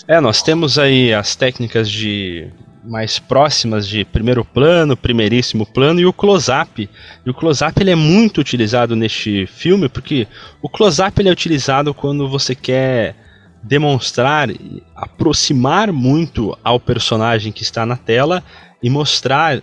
[0.09, 2.51] É, nós temos aí as técnicas de
[2.85, 6.91] mais próximas de primeiro plano, primeiríssimo plano e o close-up.
[7.25, 10.27] E o close-up ele é muito utilizado neste filme porque
[10.61, 13.15] o close-up ele é utilizado quando você quer
[13.63, 14.49] demonstrar,
[14.97, 18.43] aproximar muito ao personagem que está na tela
[18.83, 19.63] e mostrar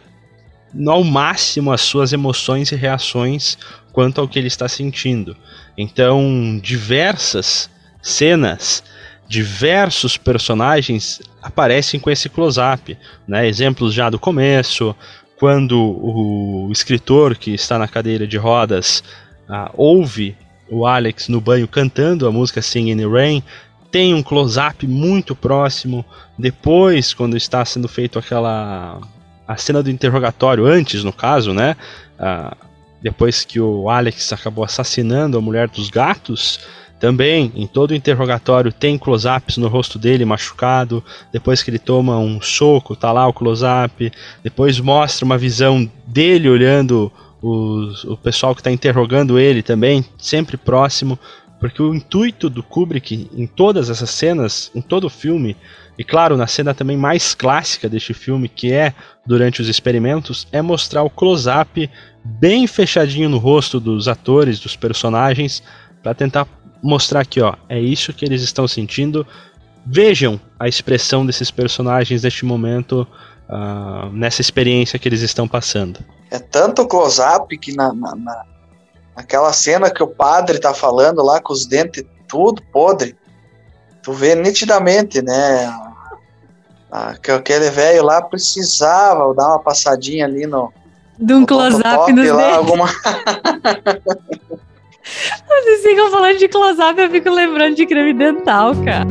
[0.88, 3.58] ao máximo as suas emoções e reações
[3.92, 5.36] quanto ao que ele está sentindo.
[5.78, 7.70] Então, diversas
[8.02, 8.82] cenas
[9.30, 13.48] diversos personagens aparecem com esse close-up, né?
[13.48, 14.96] Exemplos já do começo,
[15.38, 19.04] quando o escritor que está na cadeira de rodas
[19.48, 20.36] uh, ouve
[20.68, 23.44] o Alex no banho cantando a música Sing in the Rain,
[23.92, 26.04] tem um close-up muito próximo.
[26.38, 29.00] Depois, quando está sendo feito aquela
[29.48, 31.76] a cena do interrogatório, antes no caso, né?
[32.20, 32.56] Uh,
[33.02, 36.60] depois que o Alex acabou assassinando a mulher dos gatos,
[37.00, 41.04] também, em todo o interrogatório, tem close-ups no rosto dele machucado.
[41.32, 44.12] Depois que ele toma um soco, tá lá o close-up.
[44.44, 50.58] Depois mostra uma visão dele olhando os, o pessoal que está interrogando ele também, sempre
[50.58, 51.18] próximo.
[51.58, 55.56] Porque o intuito do Kubrick em todas essas cenas, em todo o filme,
[55.98, 58.94] e claro, na cena também mais clássica deste filme, que é
[59.26, 61.90] durante os experimentos, é mostrar o close-up
[62.24, 65.62] bem fechadinho no rosto dos atores, dos personagens,
[66.02, 66.48] para tentar
[66.82, 69.26] mostrar aqui, ó, é isso que eles estão sentindo.
[69.86, 73.08] Vejam a expressão desses personagens neste momento,
[73.50, 76.00] uh, nessa experiência que eles estão passando.
[76.32, 78.46] É tanto close-up que na, na, na,
[79.16, 83.18] naquela cena que o padre tá falando lá com os dentes tudo podre,
[84.04, 85.74] tu vê nitidamente, né?
[87.22, 90.72] que aquele velho lá precisava dar uma passadinha ali no.
[91.18, 92.88] De um close-up nos lá, alguma...
[95.48, 99.08] Vocês ficam falando de close-up, eu fico lembrando de creme dental, cara.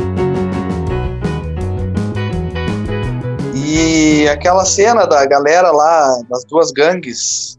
[3.55, 7.59] E aquela cena da galera lá, das duas gangues,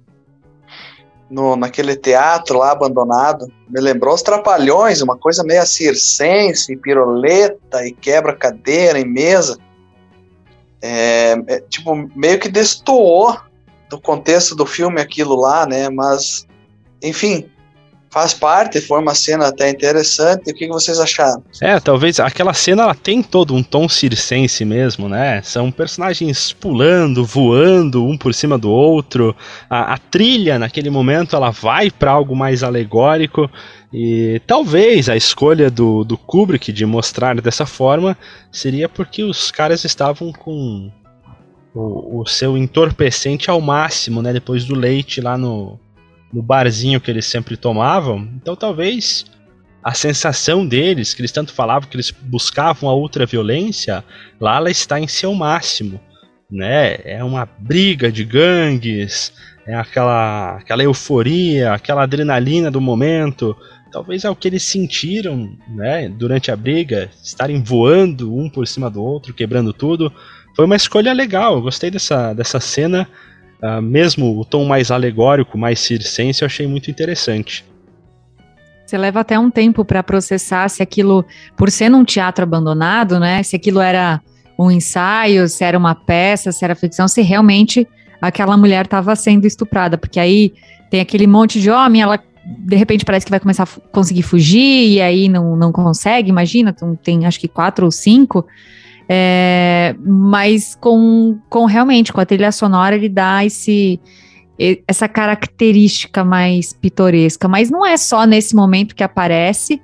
[1.29, 7.91] no, naquele teatro lá abandonado, me lembrou os trapalhões, uma coisa meio circense, piroleta e
[7.91, 9.59] quebra cadeira e mesa.
[10.81, 13.37] É, é, tipo, meio que destoou
[13.89, 15.89] do contexto do filme aquilo lá, né?
[15.89, 16.47] Mas,
[17.03, 17.49] enfim,
[18.09, 20.51] faz parte, foi uma cena até interessante.
[20.51, 21.43] O que, vocês acharam?
[21.61, 25.41] É, talvez aquela cena ela tem todo um tom circense mesmo, né?
[25.43, 29.35] São personagens pulando, voando, um por cima do outro.
[29.69, 33.49] A, a trilha naquele momento ela vai para algo mais alegórico.
[33.93, 38.17] E talvez a escolha do, do Kubrick de mostrar dessa forma
[38.51, 40.91] seria porque os caras estavam com
[41.73, 44.33] o, o seu entorpecente ao máximo, né?
[44.33, 45.79] Depois do leite lá no,
[46.31, 48.27] no barzinho que eles sempre tomavam.
[48.35, 49.25] Então talvez
[49.83, 54.03] a sensação deles, que eles tanto falavam que eles buscavam a ultraviolência,
[54.39, 55.99] lá ela está em seu máximo.
[56.51, 56.97] Né?
[57.05, 59.31] É uma briga de gangues,
[59.65, 63.55] é aquela, aquela euforia, aquela adrenalina do momento.
[63.91, 68.89] Talvez é o que eles sentiram né, durante a briga, estarem voando um por cima
[68.89, 70.11] do outro, quebrando tudo.
[70.55, 73.07] Foi uma escolha legal, eu gostei dessa, dessa cena.
[73.61, 77.65] Uh, mesmo o tom mais alegórico, mais circense, eu achei muito interessante.
[78.85, 83.43] Você leva até um tempo para processar se aquilo, por ser num teatro abandonado, né?
[83.43, 84.21] Se aquilo era
[84.57, 87.87] um ensaio, se era uma peça, se era ficção, se realmente
[88.21, 90.53] aquela mulher estava sendo estuprada, porque aí
[90.89, 94.89] tem aquele monte de homem, ela de repente parece que vai começar a conseguir fugir
[94.89, 98.45] e aí não, não consegue, imagina, tem acho que quatro ou cinco.
[99.11, 103.99] É, mas com, com realmente, com a trilha sonora, ele dá esse,
[104.87, 107.47] essa característica mais pitoresca.
[107.47, 109.81] Mas não é só nesse momento que aparece.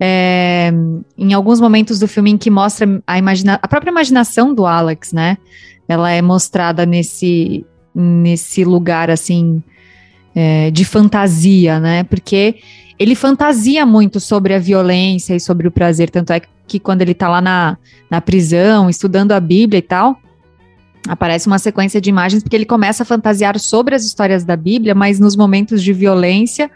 [0.00, 0.72] É,
[1.16, 5.12] em alguns momentos do filme em que mostra a, imagina a própria imaginação do Alex,
[5.12, 5.36] né?
[5.86, 9.62] Ela é mostrada nesse, nesse lugar assim
[10.34, 12.04] é, de fantasia, né?
[12.04, 12.56] Porque
[12.98, 17.14] ele fantasia muito sobre a violência e sobre o prazer, tanto é que quando ele
[17.14, 17.76] tá lá na,
[18.10, 20.18] na prisão, estudando a Bíblia e tal,
[21.08, 24.94] aparece uma sequência de imagens, porque ele começa a fantasiar sobre as histórias da Bíblia,
[24.94, 26.70] mas nos momentos de violência,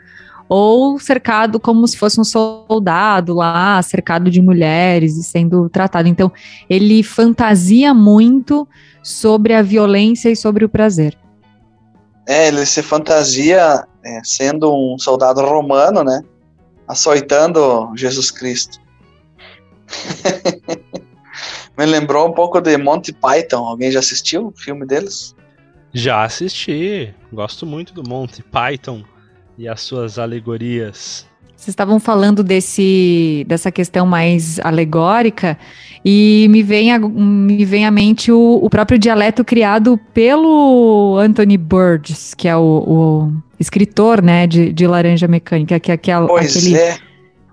[0.49, 6.09] ou cercado como se fosse um soldado lá, cercado de mulheres e sendo tratado.
[6.09, 6.31] Então,
[6.69, 8.67] ele fantasia muito
[9.03, 11.17] sobre a violência e sobre o prazer.
[12.29, 16.23] É, ele se fantasia é, sendo um soldado romano, né?
[16.87, 18.79] Açoitando Jesus Cristo.
[21.77, 23.65] Me lembrou um pouco de Monty Python.
[23.65, 25.35] Alguém já assistiu o filme deles?
[25.93, 27.13] Já assisti.
[27.33, 29.03] Gosto muito do Monty Python
[29.59, 31.27] e as suas alegorias.
[31.57, 35.59] Vocês estavam falando desse, dessa questão mais alegórica
[36.05, 41.57] e me vem, a, me vem à mente o, o próprio dialeto criado pelo Anthony
[41.57, 46.55] Burgess, que é o, o escritor né, de, de Laranja Mecânica, que é aquele, pois
[46.55, 46.99] aquele é.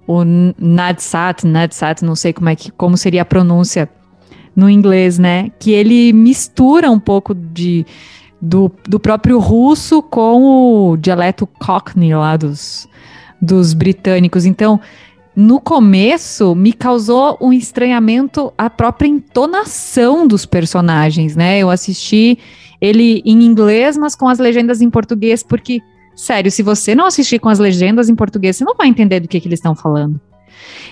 [0.05, 0.23] o
[0.59, 3.89] Nadsat, Nadsat, não sei como é que como seria a pronúncia
[4.53, 5.49] no inglês, né?
[5.57, 7.85] Que ele mistura um pouco de
[8.39, 12.87] do, do próprio russo com o dialeto Cockney lá dos,
[13.43, 14.45] dos britânicos.
[14.45, 14.79] Então,
[15.35, 21.59] no começo me causou um estranhamento a própria entonação dos personagens, né?
[21.59, 22.39] Eu assisti
[22.79, 25.81] ele em inglês, mas com as legendas em português, porque,
[26.15, 29.27] sério, se você não assistir com as legendas em português, você não vai entender do
[29.27, 30.19] que, que eles estão falando.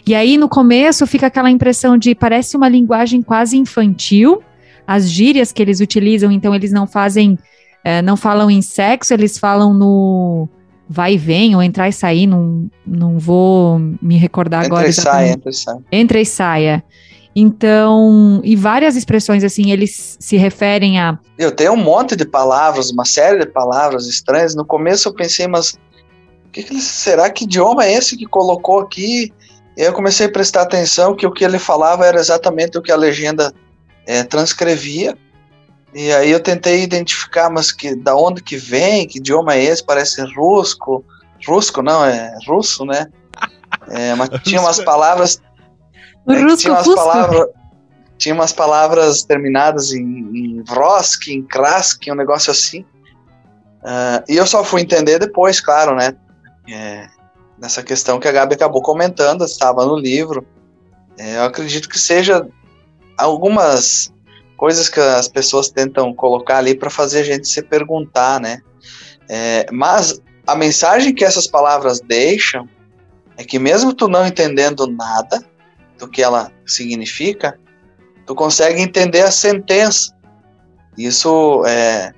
[0.05, 4.41] E aí, no começo, fica aquela impressão de parece uma linguagem quase infantil,
[4.85, 7.37] as gírias que eles utilizam, então eles não fazem,
[7.83, 10.49] é, não falam em sexo, eles falam no
[10.91, 14.89] vai e vem, ou entrar e sair, não, não vou me recordar entra agora.
[14.89, 15.77] E sai, entra e sai.
[15.89, 16.83] Entra e saia.
[17.33, 21.17] Então, e várias expressões assim, eles se referem a.
[21.37, 24.53] Eu tenho um monte de palavras, uma série de palavras estranhas.
[24.53, 25.79] No começo eu pensei, mas
[26.51, 29.31] que que ele, será que idioma é esse que colocou aqui?
[29.77, 32.81] E aí eu comecei a prestar atenção que o que ele falava era exatamente o
[32.81, 33.53] que a legenda
[34.05, 35.17] é, transcrevia.
[35.93, 39.83] E aí eu tentei identificar, mas que da onde que vem, que idioma é esse?
[39.83, 41.03] Parece rusco.
[41.45, 43.07] Rusco não, é russo, né?
[43.89, 45.41] É, mas tinha umas palavras.
[46.25, 47.01] O é, rusco, tinha umas rusco.
[47.01, 47.47] palavras.
[48.17, 52.85] Tinha umas palavras terminadas em, em vrosk, em krask, um negócio assim.
[53.83, 56.15] Ah, e eu só fui entender depois, claro, né?
[56.69, 57.07] É,
[57.57, 60.45] nessa questão que a Gabi acabou comentando, estava no livro.
[61.17, 62.47] É, eu acredito que seja
[63.17, 64.13] algumas
[64.61, 68.61] coisas que as pessoas tentam colocar ali para fazer a gente se perguntar, né?
[69.27, 72.69] É, mas a mensagem que essas palavras deixam
[73.37, 75.43] é que mesmo tu não entendendo nada
[75.97, 77.57] do que ela significa,
[78.27, 80.13] tu consegue entender a sentença.
[80.95, 82.13] Isso é,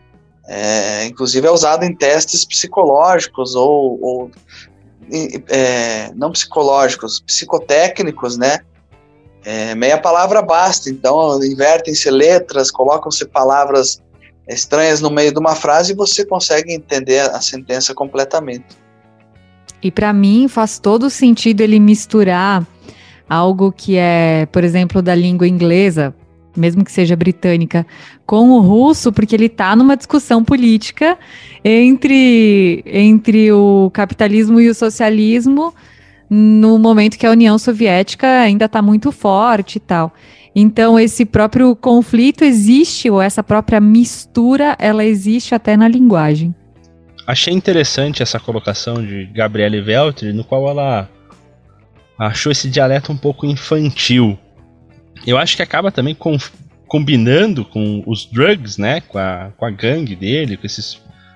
[0.46, 4.32] é inclusive é usado em testes psicológicos ou, ou
[5.48, 8.60] é, não psicológicos, psicotécnicos, né?
[9.46, 14.02] É, meia palavra basta, então invertem-se letras, colocam-se palavras
[14.48, 18.66] estranhas no meio de uma frase e você consegue entender a sentença completamente.
[19.82, 22.66] E para mim faz todo sentido ele misturar
[23.30, 26.14] algo que é, por exemplo, da língua inglesa,
[26.56, 27.86] mesmo que seja britânica,
[28.26, 31.18] com o russo, porque ele está numa discussão política
[31.64, 35.74] entre, entre o capitalismo e o socialismo
[36.36, 40.12] no momento que a União Soviética ainda está muito forte e tal.
[40.56, 46.54] Então, esse próprio conflito existe, ou essa própria mistura, ela existe até na linguagem.
[47.28, 51.08] Achei interessante essa colocação de Gabriele Veltri, no qual ela
[52.18, 54.38] achou esse dialeto um pouco infantil.
[55.26, 56.36] Eu acho que acaba também com,
[56.88, 59.02] combinando com os drugs, né?
[59.02, 60.96] Com a, com a gangue dele, com, esses,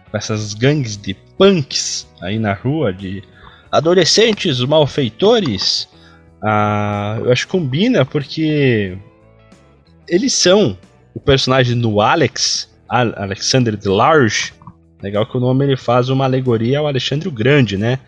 [0.10, 3.24] com essas gangues de punks aí na rua, de
[3.72, 5.88] adolescentes malfeitores.
[6.44, 8.98] Ah, eu acho que combina porque
[10.08, 10.78] eles são
[11.14, 14.54] o personagem do Alex, Alexander the Large.
[15.02, 18.00] Legal que o nome ele faz uma alegoria ao Alexandre o Grande, né?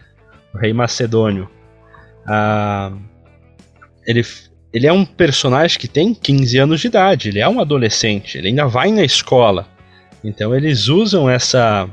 [0.53, 1.49] O rei macedônio.
[2.27, 2.91] Ah,
[4.05, 4.25] ele,
[4.73, 8.49] ele é um personagem que tem 15 anos de idade, ele é um adolescente, ele
[8.49, 9.67] ainda vai na escola.
[10.23, 11.89] Então eles usam essa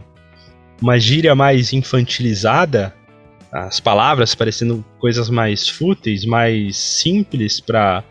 [0.80, 2.94] uma gíria mais infantilizada,
[3.56, 8.04] as palavras parecendo coisas mais fúteis, mais simples para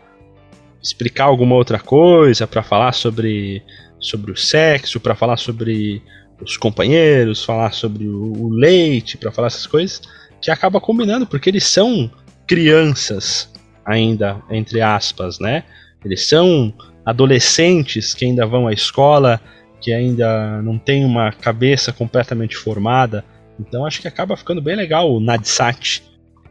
[0.82, 3.62] explicar alguma outra coisa, para falar sobre,
[4.00, 6.02] sobre o sexo, para falar sobre
[6.40, 10.02] os companheiros, falar sobre o, o leite, para falar essas coisas,
[10.40, 12.10] que acaba combinando, porque eles são
[12.46, 13.50] crianças
[13.84, 15.64] ainda, entre aspas, né?
[16.04, 16.72] Eles são
[17.04, 19.40] adolescentes que ainda vão à escola,
[19.80, 23.24] que ainda não tem uma cabeça completamente formada.
[23.58, 26.02] Então acho que acaba ficando bem legal o Nadsat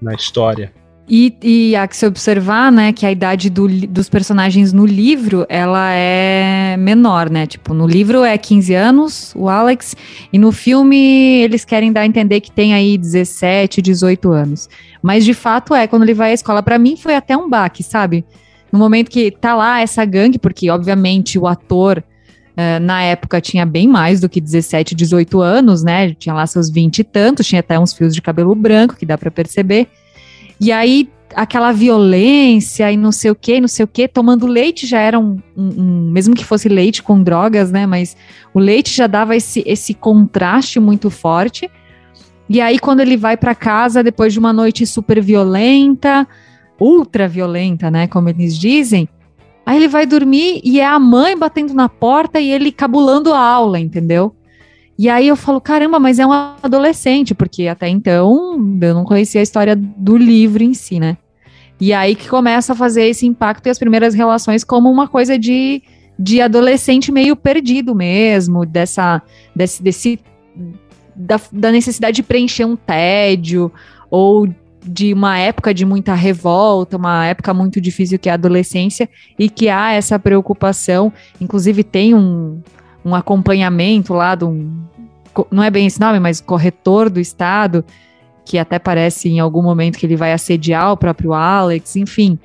[0.01, 0.71] na história.
[1.07, 5.45] E, e, há que se observar, né, que a idade do, dos personagens no livro,
[5.47, 7.45] ela é menor, né?
[7.45, 9.95] Tipo, no livro é 15 anos, o Alex,
[10.33, 14.67] e no filme eles querem dar a entender que tem aí 17, 18 anos.
[14.99, 17.83] Mas de fato é, quando ele vai à escola, para mim foi até um baque,
[17.83, 18.25] sabe?
[18.71, 22.03] No momento que tá lá essa gangue, porque obviamente o ator
[22.55, 26.13] uh, na época tinha bem mais do que 17, 18 anos, né?
[26.13, 29.17] Tinha lá seus 20 e tantos, tinha até uns fios de cabelo branco, que dá
[29.17, 29.87] para perceber.
[30.59, 34.87] E aí, aquela violência e não sei o que, não sei o que, tomando leite
[34.87, 37.85] já era um, um, um, mesmo que fosse leite com drogas, né?
[37.85, 38.15] Mas
[38.53, 41.69] o leite já dava esse, esse contraste muito forte.
[42.47, 46.27] E aí, quando ele vai para casa, depois de uma noite super violenta,
[46.79, 48.07] ultra violenta, né?
[48.07, 49.09] Como eles dizem,
[49.65, 53.39] aí ele vai dormir e é a mãe batendo na porta e ele cabulando a
[53.39, 54.35] aula, entendeu?
[54.97, 59.41] E aí eu falo, caramba, mas é um adolescente, porque até então eu não conhecia
[59.41, 61.17] a história do livro em si, né?
[61.79, 65.37] E aí que começa a fazer esse impacto e as primeiras relações como uma coisa
[65.37, 65.83] de,
[66.17, 69.21] de adolescente meio perdido mesmo, dessa,
[69.53, 70.19] desse, desse
[71.13, 73.71] da, da necessidade de preencher um tédio,
[74.09, 74.47] ou
[74.85, 79.49] de uma época de muita revolta, uma época muito difícil que é a adolescência, e
[79.49, 81.11] que há essa preocupação,
[81.41, 82.61] inclusive tem um,
[83.03, 84.83] um acompanhamento lá de um.
[85.51, 87.83] Não é bem esse nome, mas corretor do Estado,
[88.45, 92.39] que até parece em algum momento que ele vai assediar o próprio Alex, enfim.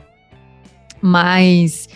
[1.00, 1.88] Mas.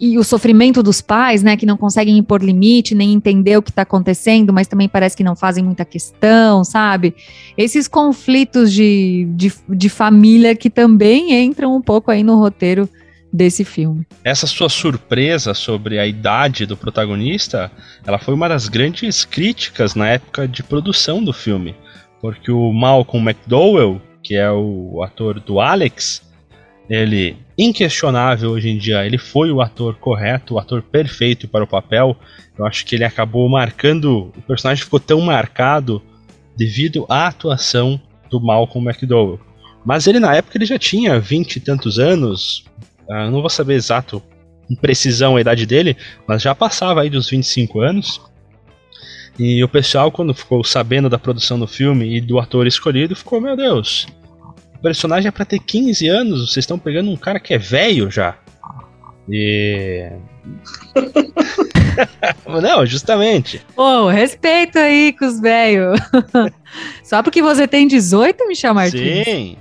[0.00, 3.70] E o sofrimento dos pais, né, que não conseguem impor limite, nem entender o que
[3.70, 7.14] está acontecendo, mas também parece que não fazem muita questão, sabe?
[7.56, 12.88] Esses conflitos de, de, de família que também entram um pouco aí no roteiro
[13.34, 14.06] desse filme.
[14.22, 17.70] Essa sua surpresa sobre a idade do protagonista,
[18.06, 21.74] ela foi uma das grandes críticas na época de produção do filme,
[22.20, 26.22] porque o Malcolm McDowell, que é o ator do Alex,
[26.88, 31.68] ele inquestionável hoje em dia, ele foi o ator correto, o ator perfeito para o
[31.68, 32.16] papel.
[32.58, 36.02] Eu acho que ele acabou marcando, o personagem ficou tão marcado
[36.56, 39.40] devido à atuação do Malcolm McDowell.
[39.84, 42.64] Mas ele na época ele já tinha vinte e tantos anos,
[43.08, 44.22] Uh, não vou saber exato,
[44.66, 48.20] com precisão a idade dele, mas já passava aí dos 25 anos.
[49.38, 53.40] E o pessoal, quando ficou sabendo da produção do filme e do ator escolhido, ficou:
[53.40, 54.06] Meu Deus,
[54.84, 58.36] personagem é pra ter 15 anos, vocês estão pegando um cara que é velho já.
[59.30, 60.10] E.
[62.46, 63.64] Não, justamente.
[63.74, 65.98] Pô, respeito aí com os velhos.
[67.02, 69.24] Só porque você tem 18, Michel Martins?
[69.24, 69.56] Sim.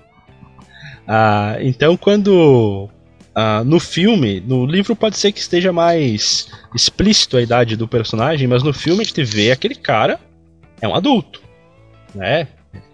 [1.08, 2.90] Ah, então, quando
[3.36, 8.48] Uh, no filme, no livro pode ser que esteja mais explícito a idade do personagem,
[8.48, 10.20] mas no filme a gente vê aquele cara
[10.80, 11.42] é um adulto,
[12.14, 12.48] né?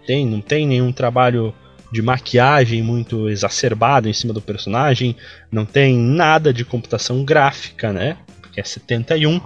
[0.06, 1.52] Tem, não tem nenhum trabalho
[1.90, 5.16] de maquiagem muito exacerbado em cima do personagem,
[5.50, 8.16] não tem nada de computação gráfica, né?
[8.40, 9.40] Porque é 71.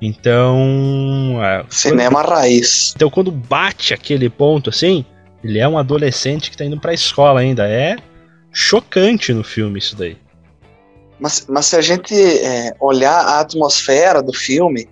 [0.00, 1.38] Então.
[1.42, 2.92] É, Cinema quando, raiz.
[2.96, 5.04] Então, quando bate aquele ponto assim,
[5.42, 7.68] ele é um adolescente que tá indo pra escola ainda.
[7.68, 7.96] É
[8.52, 10.16] chocante no filme isso daí.
[11.18, 14.88] Mas, mas se a gente é, olhar a atmosfera do filme,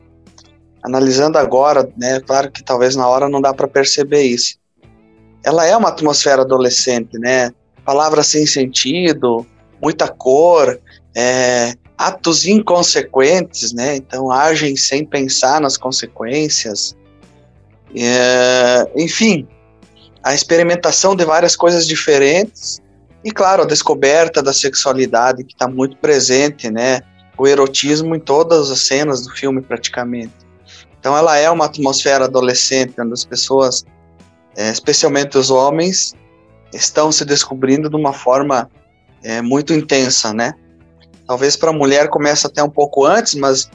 [0.82, 4.56] analisando agora, né, claro que talvez na hora não dá para perceber isso.
[5.44, 7.52] Ela é uma atmosfera adolescente, né?
[7.84, 9.46] Palavras sem sentido,
[9.80, 10.78] muita cor,
[11.14, 13.96] é, atos inconsequentes, né?
[13.96, 16.96] Então agem sem pensar nas consequências.
[17.94, 19.46] É, enfim,
[20.22, 22.80] a experimentação de várias coisas diferentes
[23.24, 27.00] e, claro, a descoberta da sexualidade que está muito presente, né?
[27.36, 30.32] O erotismo em todas as cenas do filme, praticamente.
[30.98, 33.84] Então, ela é uma atmosfera adolescente, onde as pessoas,
[34.56, 36.14] é, especialmente os homens,
[36.72, 38.70] estão se descobrindo de uma forma
[39.22, 40.54] é, muito intensa, né?
[41.26, 43.70] Talvez para a mulher comece até um pouco antes, mas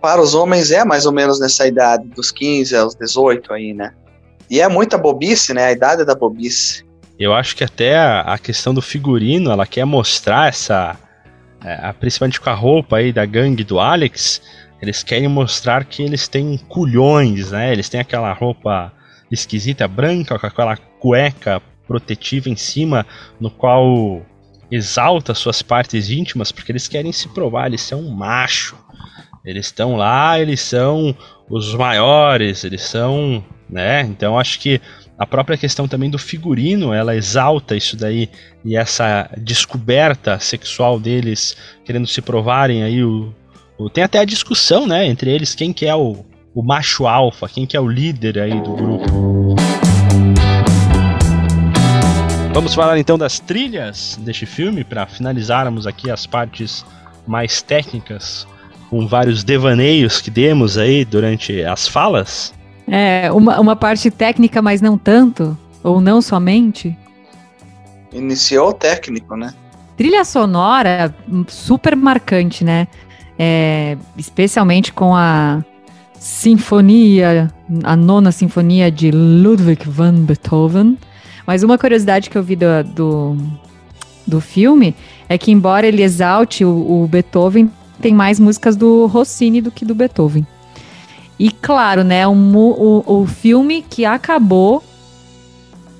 [0.00, 3.92] para os homens é mais ou menos nessa idade, dos 15 aos 18 aí, né?
[4.50, 5.66] E é muita bobice, né?
[5.66, 6.84] A idade da bobice.
[7.18, 10.96] Eu acho que até a, a questão do figurino, ela quer mostrar essa.
[11.64, 14.40] É, principalmente com a roupa aí da gangue do Alex,
[14.80, 17.72] eles querem mostrar que eles têm culhões, né?
[17.72, 18.92] Eles têm aquela roupa
[19.30, 23.06] esquisita branca com aquela cueca protetiva em cima,
[23.40, 24.22] no qual
[24.70, 28.76] exalta suas partes íntimas, porque eles querem se provar, eles são um macho.
[29.44, 31.16] Eles estão lá, eles são
[31.48, 34.02] os maiores, eles são, né?
[34.02, 34.80] Então acho que
[35.18, 38.28] a própria questão também do figurino, ela exalta isso daí
[38.64, 43.34] e essa descoberta sexual deles querendo se provarem aí o,
[43.78, 46.24] o tem até a discussão, né, entre eles quem que é o,
[46.58, 49.54] o macho alfa, quem que é o líder aí do grupo.
[52.52, 56.84] Vamos falar então das trilhas deste filme para finalizarmos aqui as partes
[57.24, 58.44] mais técnicas
[58.90, 62.52] com vários devaneios que demos aí durante as falas.
[62.88, 66.98] É, uma, uma parte técnica, mas não tanto, ou não somente.
[68.12, 69.54] Iniciou o técnico, né?
[69.96, 71.14] Trilha sonora
[71.46, 72.88] super marcante, né?
[73.38, 75.62] É, especialmente com a
[76.18, 77.52] sinfonia,
[77.84, 80.98] a nona sinfonia de Ludwig van Beethoven.
[81.46, 83.36] Mas uma curiosidade que eu vi do, do,
[84.26, 84.94] do filme
[85.28, 89.84] é que, embora ele exalte o, o Beethoven, tem mais músicas do Rossini do que
[89.84, 90.46] do Beethoven.
[91.38, 94.82] E claro, né, o, o, o filme que acabou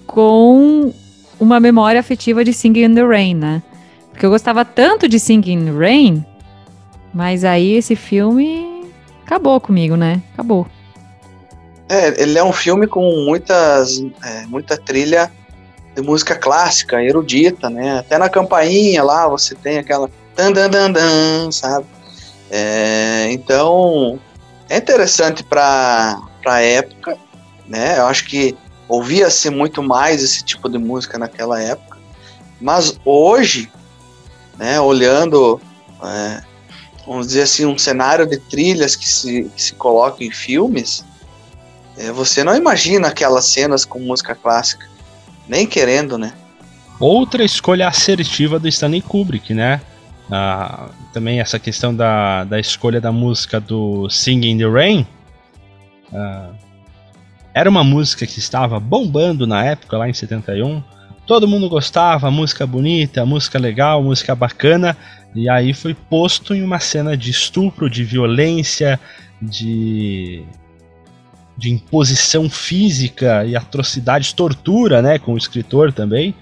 [0.07, 0.93] com
[1.39, 3.63] uma memória afetiva de Singing in the Rain, né?
[4.11, 6.25] Porque eu gostava tanto de Singing in the Rain,
[7.15, 8.78] mas aí esse filme
[9.29, 10.23] acabou comigo, né?
[10.33, 10.67] Acabou.
[11.87, 15.31] É, ele é um filme com muitas, é, muita trilha
[15.95, 17.99] de música clássica, erudita, né?
[17.99, 21.87] Até na campainha lá você tem aquela dan dan dan dan, sabe?
[22.51, 24.19] É, então
[24.69, 27.17] é interessante para a época,
[27.67, 27.99] né?
[27.99, 28.57] Eu acho que
[28.89, 31.99] ouvia-se muito mais esse tipo de música naquela época,
[32.61, 33.71] mas hoje,
[34.59, 34.81] né?
[34.81, 35.61] Olhando,
[36.03, 36.48] é,
[37.09, 41.03] vamos dizer assim, um cenário de trilhas que se, que se coloca em filmes,
[41.97, 44.87] é, você não imagina aquelas cenas com música clássica,
[45.49, 46.35] nem querendo, né?
[47.01, 49.81] Outra escolha assertiva do Stanley Kubrick, né?
[50.31, 55.07] Ah, também essa questão da, da escolha da música do Singing in the Rain.
[56.13, 56.51] Ah,
[57.55, 60.83] era uma música que estava bombando na época, lá em 71.
[61.27, 64.97] Todo mundo gostava, música bonita, música legal, música bacana.
[65.35, 68.99] E aí foi posto em uma cena de estupro, de violência,
[69.41, 70.45] de,
[71.57, 76.35] de imposição física e atrocidades, tortura, né, com o escritor também.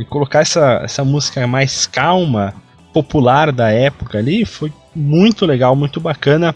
[0.00, 2.54] E colocar essa, essa música mais calma
[2.92, 6.54] popular da época ali foi muito legal, muito bacana.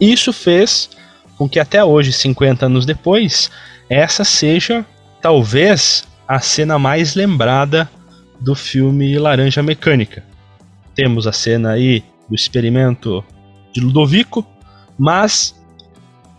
[0.00, 0.90] Isso fez
[1.36, 3.50] com que até hoje, 50 anos depois,
[3.90, 4.84] essa seja
[5.20, 7.88] talvez a cena mais lembrada
[8.40, 10.24] do filme Laranja Mecânica.
[10.94, 13.24] Temos a cena aí do experimento
[13.72, 14.46] de Ludovico,
[14.98, 15.54] mas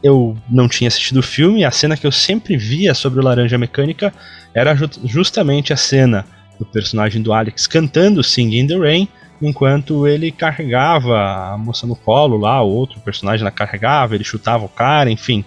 [0.03, 3.57] eu não tinha assistido o filme, a cena que eu sempre via sobre o Laranja
[3.57, 4.13] Mecânica
[4.53, 4.75] era
[5.05, 6.25] justamente a cena
[6.57, 9.07] do personagem do Alex cantando Sing in the Rain,
[9.41, 14.65] enquanto ele carregava a moça no colo lá, o outro personagem lá carregava, ele chutava
[14.65, 15.45] o cara, enfim.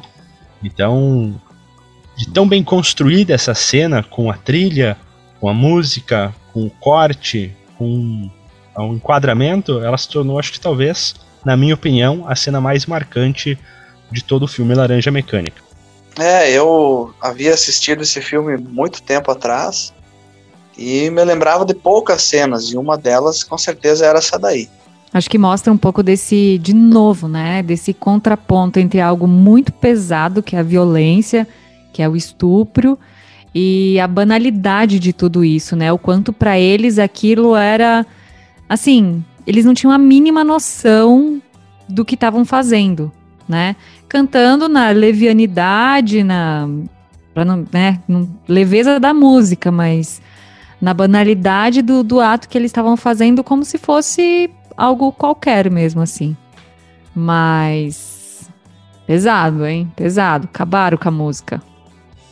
[0.62, 1.40] Então,
[2.16, 4.96] de tão bem construída essa cena com a trilha,
[5.40, 8.30] com a música, com o corte, com
[8.76, 11.14] o enquadramento, ela se tornou, acho que talvez,
[11.44, 13.58] na minha opinião, a cena mais marcante
[14.10, 15.62] de todo o filme Laranja Mecânica.
[16.18, 19.92] É, eu havia assistido esse filme muito tempo atrás
[20.76, 24.68] e me lembrava de poucas cenas, e uma delas com certeza era essa daí.
[25.12, 27.62] Acho que mostra um pouco desse, de novo, né?
[27.62, 31.48] Desse contraponto entre algo muito pesado, que é a violência,
[31.92, 32.98] que é o estupro,
[33.54, 35.92] e a banalidade de tudo isso, né?
[35.92, 38.06] O quanto para eles aquilo era
[38.68, 41.42] assim, eles não tinham a mínima noção
[41.88, 43.10] do que estavam fazendo,
[43.48, 43.74] né?
[44.08, 46.68] Cantando na levianidade, na
[47.34, 48.00] pra não, né,
[48.48, 50.20] leveza da música, mas
[50.80, 56.00] na banalidade do, do ato que eles estavam fazendo como se fosse algo qualquer mesmo,
[56.00, 56.36] assim.
[57.14, 58.48] Mas.
[59.06, 59.92] Pesado, hein?
[59.94, 60.48] Pesado.
[60.50, 61.60] Acabaram com a música.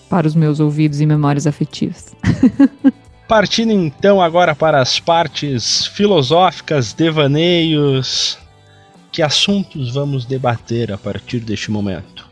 [0.08, 2.14] Para os meus ouvidos e memórias afetivas.
[3.28, 8.38] Partindo então agora para as partes filosóficas, devaneios.
[9.12, 12.26] Que assuntos vamos debater a partir deste momento?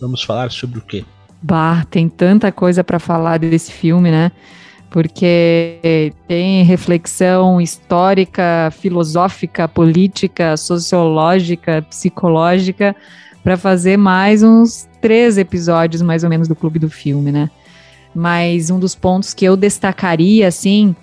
[0.00, 1.04] Vamos falar sobre o quê?
[1.40, 4.32] Bah, tem tanta coisa para falar desse filme, né?
[4.90, 12.96] porque tem reflexão histórica, filosófica, política, sociológica, psicológica,
[13.48, 17.48] para fazer mais uns três episódios, mais ou menos, do Clube do Filme, né?
[18.14, 20.94] Mas um dos pontos que eu destacaria, assim,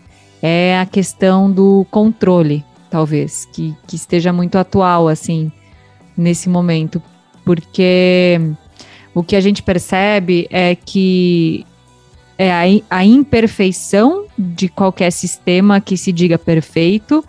[0.43, 5.51] é a questão do controle, talvez, que, que esteja muito atual, assim,
[6.15, 7.01] nesse momento,
[7.43, 8.39] porque
[9.11, 11.65] o que a gente percebe é que
[12.37, 17.25] é a, a imperfeição de qualquer sistema que se diga perfeito,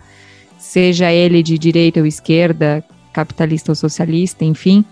[0.59, 4.85] seja ele de direita ou esquerda, capitalista ou socialista, enfim,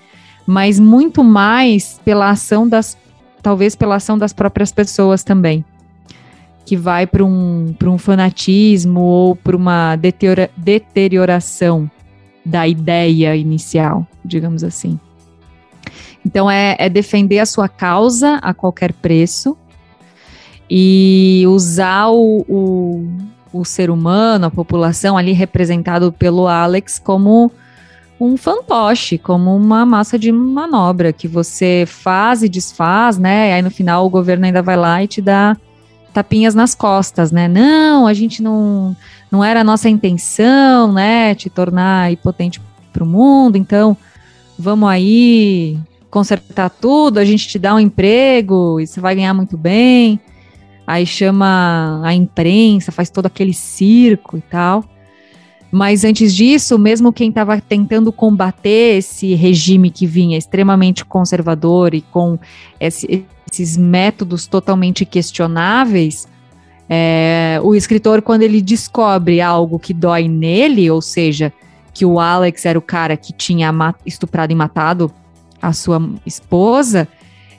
[0.45, 2.97] mas muito mais pela ação das,
[3.41, 5.63] talvez pela ação das próprias pessoas também,
[6.65, 11.89] que vai para um, um fanatismo ou para uma deteriora, deterioração
[12.45, 14.99] da ideia inicial, digamos assim.
[16.25, 19.57] Então é, é defender a sua causa a qualquer preço,
[20.69, 23.07] e usar o, o,
[23.53, 27.51] o ser humano, a população ali representado pelo Alex como
[28.20, 33.49] um fantoche, como uma massa de manobra que você faz e desfaz, né?
[33.49, 35.57] E aí no final o governo ainda vai lá e te dá
[36.13, 37.47] tapinhas nas costas, né?
[37.47, 38.95] Não, a gente não
[39.32, 42.61] não era a nossa intenção, né, te tornar impotente
[42.93, 43.97] para o mundo, então
[44.57, 45.78] vamos aí
[46.09, 50.22] consertar tudo, a gente te dá um emprego e você vai ganhar muito bem
[50.86, 54.84] aí chama a imprensa, faz todo aquele circo e tal.
[55.76, 61.99] Mas antes disso, mesmo quem estava tentando combater esse regime que vinha extremamente conservador e
[61.99, 62.39] com
[62.80, 66.30] esse, esses métodos totalmente questionáveis,
[66.89, 71.51] é, o escritor, quando ele descobre algo que dói nele, ou seja,
[71.93, 73.69] que o Alex era o cara que tinha
[74.05, 75.11] estuprado e matado
[75.61, 77.05] a sua esposa,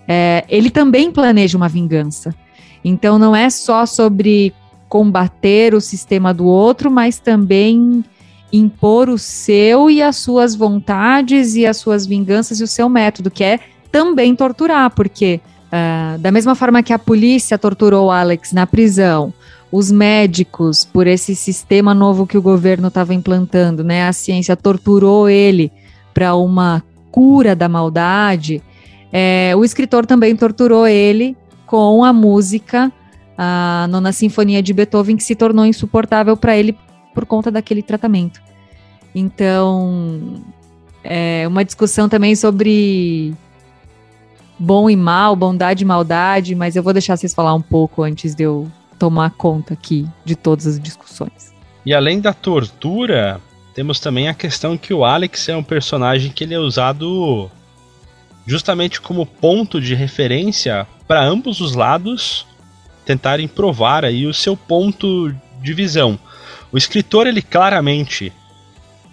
[0.09, 2.35] é, ele também planeja uma vingança.
[2.83, 4.55] Então não é só sobre
[4.89, 8.05] combater o sistema do outro, mas também
[8.53, 13.31] impor o seu e as suas vontades e as suas vinganças e o seu método,
[13.31, 13.61] que é
[13.91, 19.33] também torturar, porque uh, da mesma forma que a polícia torturou Alex na prisão,
[19.71, 25.29] os médicos, por esse sistema novo que o governo estava implantando, né, a ciência torturou
[25.29, 25.73] ele
[26.15, 28.63] para uma cura da maldade,
[29.13, 32.93] é, o escritor também torturou ele com a música,
[33.37, 36.77] a nona sinfonia de Beethoven, que se tornou insuportável para ele
[37.15, 38.41] por conta daquele tratamento.
[39.15, 40.43] Então,
[41.03, 43.35] é uma discussão também sobre
[44.59, 48.35] bom e mal, bondade e maldade, mas eu vou deixar vocês falar um pouco antes
[48.35, 51.55] de eu tomar conta aqui de todas as discussões.
[51.85, 53.41] E além da tortura,
[53.75, 57.51] temos também a questão que o Alex é um personagem que ele é usado
[58.47, 62.47] justamente como ponto de referência para ambos os lados
[63.07, 65.33] tentarem provar aí o seu ponto
[65.63, 66.19] de visão.
[66.71, 68.33] O escritor ele claramente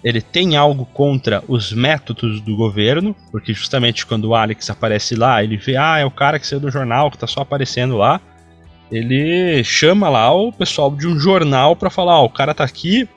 [0.02, 5.42] ele tem algo contra os métodos do governo, porque justamente quando o Alex aparece lá,
[5.42, 8.20] ele vê, ah, é o cara que saiu do jornal, que tá só aparecendo lá.
[8.92, 12.64] Ele chama lá o pessoal de um jornal para falar, ó, oh, o cara tá
[12.64, 13.08] aqui,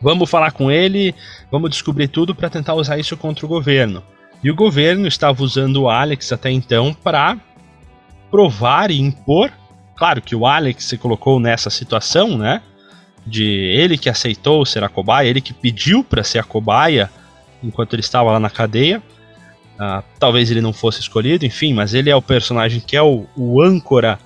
[0.00, 1.14] vamos falar com ele,
[1.50, 4.02] vamos descobrir tudo para tentar usar isso contra o governo.
[4.42, 7.36] E o governo estava usando o Alex até então para
[8.30, 9.52] provar e impor.
[9.96, 12.62] Claro que o Alex se colocou nessa situação, né?
[13.26, 17.10] De ele que aceitou ser a cobaia, ele que pediu para ser a cobaia
[17.62, 19.02] enquanto ele estava lá na cadeia.
[19.74, 23.26] Uh, talvez ele não fosse escolhido, enfim, mas ele é o personagem que é o,
[23.36, 24.18] o âncora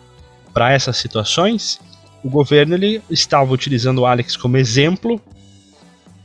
[0.52, 1.80] para essas situações.
[2.22, 5.20] O governo ele estava utilizando o Alex como exemplo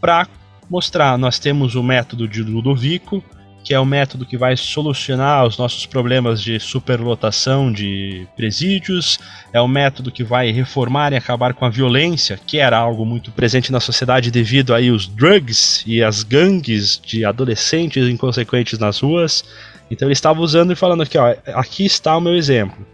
[0.01, 0.27] para
[0.69, 3.23] mostrar: nós temos o método de Ludovico,
[3.63, 9.17] que é o método que vai solucionar os nossos problemas de superlotação de presídios,
[9.53, 13.31] é o método que vai reformar e acabar com a violência, que era algo muito
[13.31, 19.45] presente na sociedade devido aí os drugs e as gangues de adolescentes inconsequentes nas ruas.
[19.89, 22.85] Então ele estava usando e falando aqui, ó, aqui está o meu exemplo.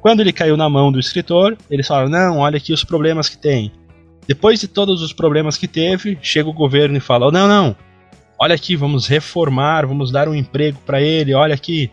[0.00, 3.38] Quando ele caiu na mão do escritor, eles falaram: "Não, olha aqui os problemas que
[3.38, 3.70] tem".
[4.26, 7.76] Depois de todos os problemas que teve, chega o governo e fala: "Não, não,
[8.38, 11.90] olha aqui, vamos reformar, vamos dar um emprego para ele, olha aqui,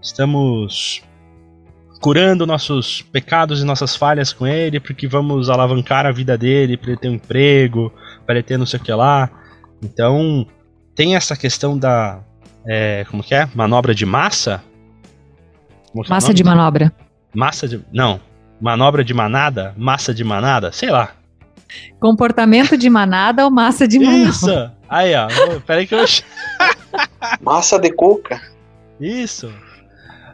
[0.00, 1.02] estamos
[2.00, 6.90] curando nossos pecados e nossas falhas com ele, porque vamos alavancar a vida dele para
[6.90, 7.92] ele ter um emprego,
[8.26, 9.30] para ele ter não sei o que lá.
[9.82, 10.46] Então,
[10.94, 12.20] tem essa questão da.
[12.66, 13.48] É, como que é?
[13.54, 14.62] Manobra de massa?
[15.94, 16.92] É massa de manobra.
[17.34, 17.80] Massa de.
[17.92, 18.20] Não.
[18.60, 19.72] Manobra de manada?
[19.76, 20.72] Massa de manada?
[20.72, 21.12] Sei lá.
[21.98, 24.28] Comportamento de manada ou massa de manobra?
[24.28, 24.70] Isso!
[24.92, 25.26] Aí, ó.
[25.66, 26.04] Peraí que eu.
[27.40, 28.38] Massa de coca.
[29.00, 29.50] Isso.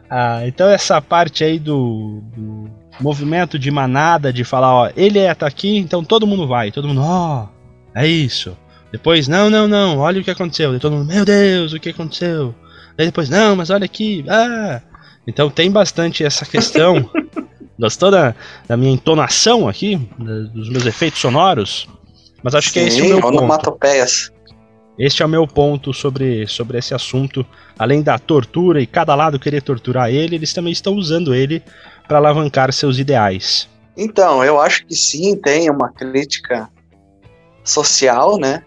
[0.09, 5.33] Ah, então essa parte aí do, do, movimento de manada, de falar, ó, ele é
[5.33, 7.47] tá aqui, então todo mundo vai, todo mundo, ó,
[7.95, 8.57] é isso.
[8.91, 10.75] Depois, não, não, não, olha o que aconteceu.
[10.75, 12.53] E todo mundo, meu Deus, o que aconteceu?
[12.97, 14.81] Aí depois, não, mas olha aqui, ah.
[15.25, 17.09] Então tem bastante essa questão.
[17.79, 18.35] Gostou da,
[18.67, 19.95] da minha entonação aqui,
[20.53, 21.87] dos meus efeitos sonoros?
[22.43, 23.77] Mas acho Sim, que é esse o meu ponto.
[24.99, 27.45] Este é o meu ponto sobre, sobre esse assunto.
[27.77, 31.63] Além da tortura e cada lado querer torturar ele, eles também estão usando ele
[32.05, 33.69] para alavancar seus ideais.
[33.95, 36.69] Então, eu acho que sim, tem uma crítica
[37.63, 38.61] social, né?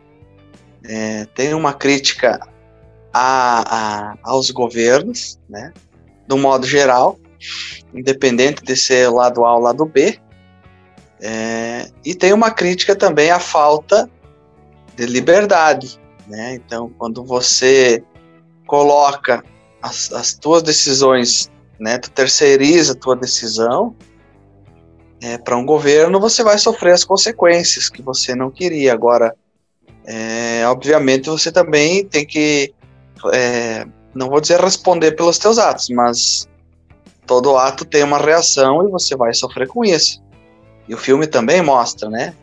[0.84, 2.40] É, tem uma crítica
[3.12, 5.70] a, a, aos governos, né?
[6.26, 7.18] Do modo geral,
[7.92, 10.18] independente de ser lado A ou lado B.
[11.20, 14.08] É, e tem uma crítica também à falta
[14.96, 16.00] de liberdade,
[16.32, 16.54] né?
[16.54, 18.02] Então, quando você
[18.66, 19.44] coloca
[19.82, 23.94] as, as tuas decisões, né, tu terceiriza a tua decisão
[25.20, 28.94] é, para um governo, você vai sofrer as consequências que você não queria.
[28.94, 29.36] Agora,
[30.06, 32.72] é, obviamente, você também tem que,
[33.30, 36.48] é, não vou dizer responder pelos teus atos, mas
[37.26, 40.22] todo ato tem uma reação e você vai sofrer com isso.
[40.88, 42.34] E o filme também mostra, né?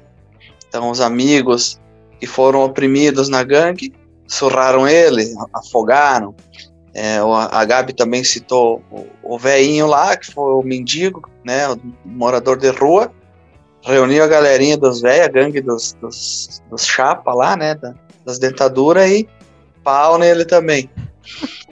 [0.68, 1.80] Então, os amigos
[2.20, 3.94] que foram oprimidos na gangue,
[4.28, 6.36] surraram ele, afogaram.
[6.94, 7.18] É,
[7.52, 12.58] a Gabi também citou o, o veinho lá, que foi o mendigo, né, o morador
[12.58, 13.12] de rua,
[13.84, 17.94] reuniu a galerinha dos velhos, a gangue dos, dos, dos chapa lá, né, da,
[18.26, 19.28] das dentaduras e
[19.84, 20.90] pau nele também.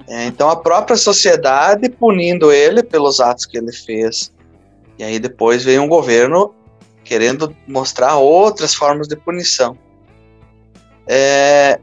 [0.07, 4.31] É, então a própria sociedade punindo ele pelos atos que ele fez.
[4.97, 6.53] E aí depois veio um governo
[7.03, 9.77] querendo mostrar outras formas de punição.
[11.07, 11.79] É,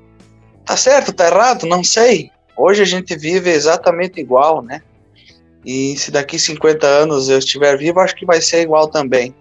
[0.64, 1.66] tá certo, tá errado?
[1.66, 2.31] Não sei.
[2.57, 4.83] Hoje a gente vive exatamente igual, né?
[5.64, 9.35] E se daqui 50 anos eu estiver vivo, acho que vai ser igual também.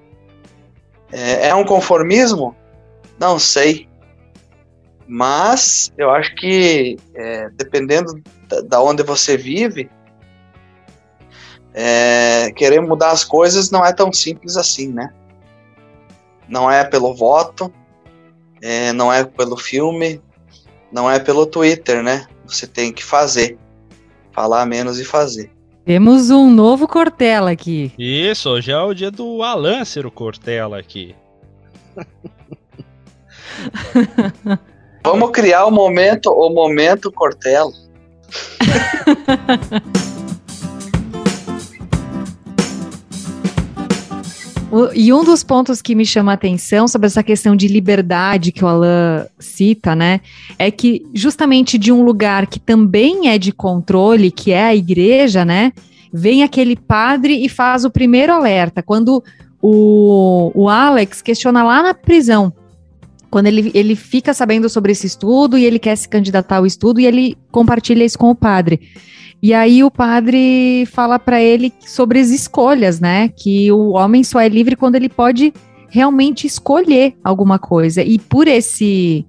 [1.12, 2.56] É, é um conformismo?
[3.20, 3.88] Não sei.
[5.06, 9.90] Mas eu acho que é, dependendo da, da, onde você vive,
[11.74, 15.14] é, querer mudar as coisas não é tão simples assim, né?
[16.48, 17.72] Não é pelo voto,
[18.64, 20.22] é, não é pelo filme,
[20.90, 22.26] não é pelo Twitter, né?
[22.48, 23.58] Você tem que fazer.
[24.32, 25.52] Falar menos e fazer.
[25.86, 27.92] Temos um novo Cortella aqui.
[28.00, 31.14] Isso, hoje é o dia do Alan ser o Cortella aqui.
[35.04, 37.74] Vamos criar o momento, o momento Cortella.
[44.96, 48.66] E um dos pontos que me chama a atenção sobre essa questão de liberdade que
[48.66, 50.20] o Alan cita, né,
[50.58, 55.46] é que justamente de um lugar que também é de controle, que é a igreja,
[55.46, 55.72] né,
[56.12, 58.82] vem aquele padre e faz o primeiro alerta.
[58.82, 59.24] Quando
[59.62, 62.52] o, o Alex questiona lá na prisão,
[63.30, 67.00] quando ele, ele fica sabendo sobre esse estudo e ele quer se candidatar ao estudo
[67.00, 68.80] e ele compartilha isso com o padre.
[69.44, 73.28] E aí o padre fala para ele sobre as escolhas, né?
[73.28, 75.54] Que o homem só é livre quando ele pode
[75.90, 78.02] realmente escolher alguma coisa.
[78.02, 79.26] E por esse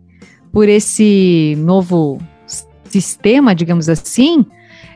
[0.53, 2.21] por esse novo
[2.89, 4.47] sistema, digamos assim,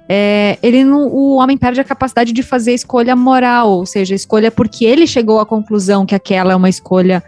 [0.09, 4.53] é, ele não, o homem perde a capacidade de fazer escolha moral, ou seja, escolha
[4.53, 7.25] porque ele chegou à conclusão que aquela é uma escolha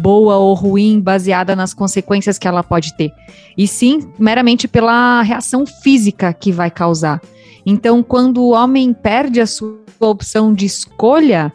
[0.00, 3.12] boa ou ruim baseada nas consequências que ela pode ter,
[3.56, 7.20] e sim meramente pela reação física que vai causar.
[7.66, 11.52] Então, quando o homem perde a sua opção de escolha,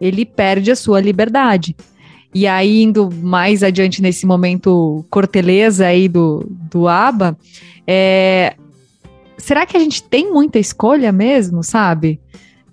[0.00, 1.74] ele perde a sua liberdade.
[2.34, 7.38] E aí, indo mais adiante nesse momento corteleza aí do, do ABA,
[7.86, 8.56] é,
[9.38, 12.20] será que a gente tem muita escolha mesmo, sabe?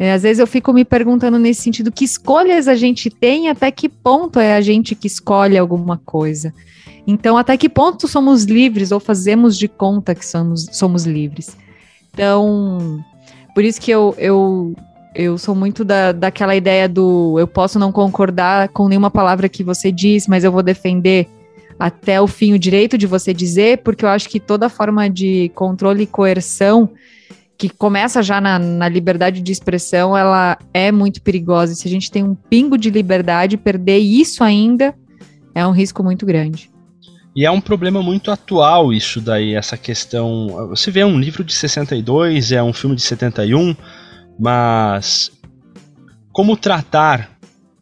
[0.02, 3.70] É, às vezes eu fico me perguntando nesse sentido, que escolhas a gente tem, até
[3.70, 6.52] que ponto é a gente que escolhe alguma coisa.
[7.06, 11.56] Então, até que ponto somos livres ou fazemos de conta que somos, somos livres?
[12.12, 12.99] Então,
[13.54, 14.76] por isso que eu, eu,
[15.14, 19.64] eu sou muito da, daquela ideia do eu posso não concordar com nenhuma palavra que
[19.64, 21.28] você diz, mas eu vou defender
[21.78, 25.52] até o fim o direito de você dizer, porque eu acho que toda forma de
[25.54, 26.89] controle e coerção
[27.62, 31.76] que começa já na, na, liberdade de expressão, ela é muito perigosa.
[31.76, 34.95] Se a gente tem um pingo de liberdade, perder isso ainda
[35.53, 36.72] é um risco muito grande.
[37.36, 40.47] E é um problema muito atual isso daí, essa questão.
[40.70, 43.76] Você vê um livro de 62, é um filme de 71,
[44.39, 45.32] mas
[46.34, 47.30] como tratar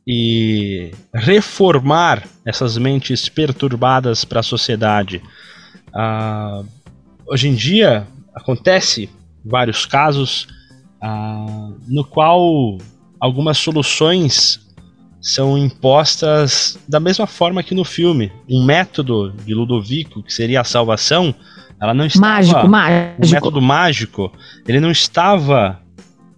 [0.05, 5.21] e reformar essas mentes perturbadas para a sociedade?
[5.93, 6.63] Ah,
[7.25, 8.05] hoje em dia
[8.35, 9.09] acontece
[9.49, 10.47] vários casos
[11.01, 12.77] ah, no qual
[13.19, 14.59] algumas soluções
[15.21, 18.31] são impostas da mesma forma que no filme.
[18.49, 21.35] Um método de Ludovico, que seria a salvação,
[21.81, 22.25] ela não estava.
[22.25, 23.25] Mágico, mágico.
[23.25, 24.31] O método mágico,
[24.67, 25.79] ele não estava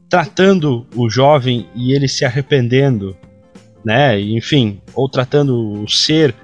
[0.09, 3.15] tratando o jovem e ele se arrependendo,
[3.85, 4.19] né?
[4.19, 6.35] Enfim, ou tratando o ser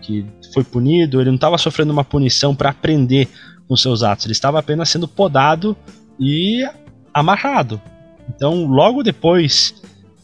[0.00, 3.28] que foi punido, ele não estava sofrendo uma punição para aprender
[3.68, 5.76] com seus atos, ele estava apenas sendo podado
[6.20, 6.68] e
[7.14, 7.80] amarrado.
[8.28, 9.74] Então, logo depois,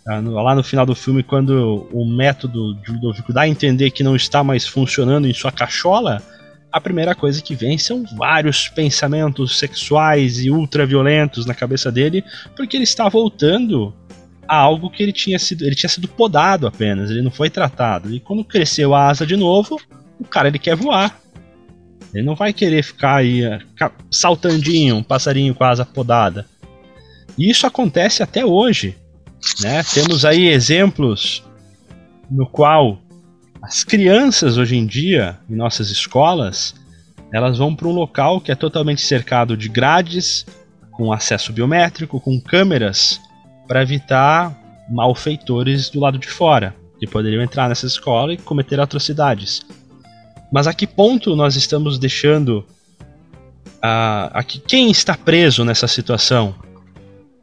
[0.06, 4.04] ah, lá no final do filme, quando o método de Ludovico dá a entender que
[4.04, 6.22] não está mais funcionando em sua cachola,
[6.70, 12.22] a primeira coisa que vem são vários pensamentos sexuais e ultraviolentos na cabeça dele,
[12.54, 13.94] porque ele está voltando
[14.46, 18.14] a algo que ele tinha sido, ele tinha sido podado apenas, ele não foi tratado.
[18.14, 19.80] E quando cresceu a asa de novo,
[20.20, 21.18] o cara ele quer voar.
[22.14, 23.58] Ele não vai querer ficar aí eh,
[24.10, 26.46] saltandinho, um passarinho com asa podada.
[27.36, 28.96] E isso acontece até hoje.
[29.60, 29.82] Né?
[29.82, 31.44] Temos aí exemplos
[32.30, 32.98] no qual
[33.62, 36.74] as crianças hoje em dia, em nossas escolas,
[37.32, 40.46] elas vão para um local que é totalmente cercado de grades,
[40.92, 43.20] com acesso biométrico, com câmeras,
[43.66, 44.56] para evitar
[44.88, 49.62] malfeitores do lado de fora, que poderiam entrar nessa escola e cometer atrocidades.
[50.52, 52.64] Mas a que ponto nós estamos deixando
[53.82, 56.54] a, a que quem está preso nessa situação,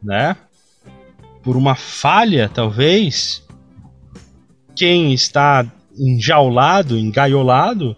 [0.02, 0.36] né?
[1.42, 3.42] Por uma falha, talvez,
[4.74, 7.96] quem está enjaulado, engaiolado,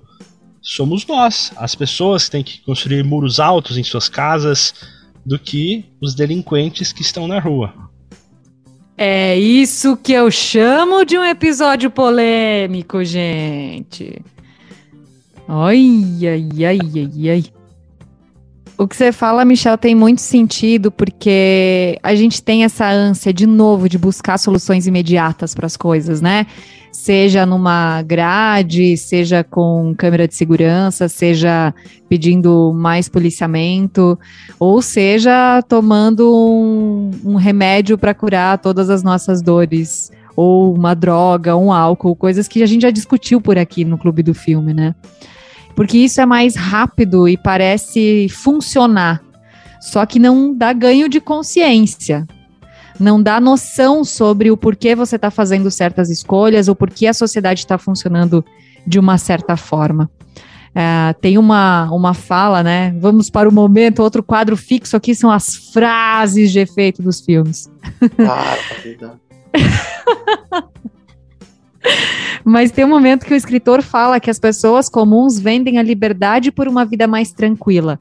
[0.60, 4.74] somos nós, as pessoas têm que construir muros altos em suas casas,
[5.26, 7.74] do que os delinquentes que estão na rua.
[8.96, 14.22] É isso que eu chamo de um episódio polêmico, gente.
[15.48, 17.44] Ai, ai, ai, ai, ai.
[18.78, 23.46] O que você fala, Michel, tem muito sentido, porque a gente tem essa ânsia, de
[23.46, 26.46] novo, de buscar soluções imediatas para as coisas, né?
[26.92, 31.72] Seja numa grade, seja com câmera de segurança, seja
[32.06, 34.18] pedindo mais policiamento,
[34.58, 41.56] ou seja tomando um, um remédio para curar todas as nossas dores, ou uma droga,
[41.56, 44.94] um álcool, coisas que a gente já discutiu por aqui no Clube do Filme, né?
[45.76, 49.22] Porque isso é mais rápido e parece funcionar.
[49.78, 52.26] Só que não dá ganho de consciência.
[52.98, 57.60] Não dá noção sobre o porquê você está fazendo certas escolhas ou porquê a sociedade
[57.60, 58.42] está funcionando
[58.86, 60.10] de uma certa forma.
[60.74, 62.94] É, tem uma, uma fala, né?
[62.98, 67.70] Vamos para o momento, outro quadro fixo aqui são as frases de efeito dos filmes.
[68.26, 68.56] Ah,
[72.44, 76.52] Mas tem um momento que o escritor fala que as pessoas comuns vendem a liberdade
[76.52, 77.98] por uma vida mais tranquila.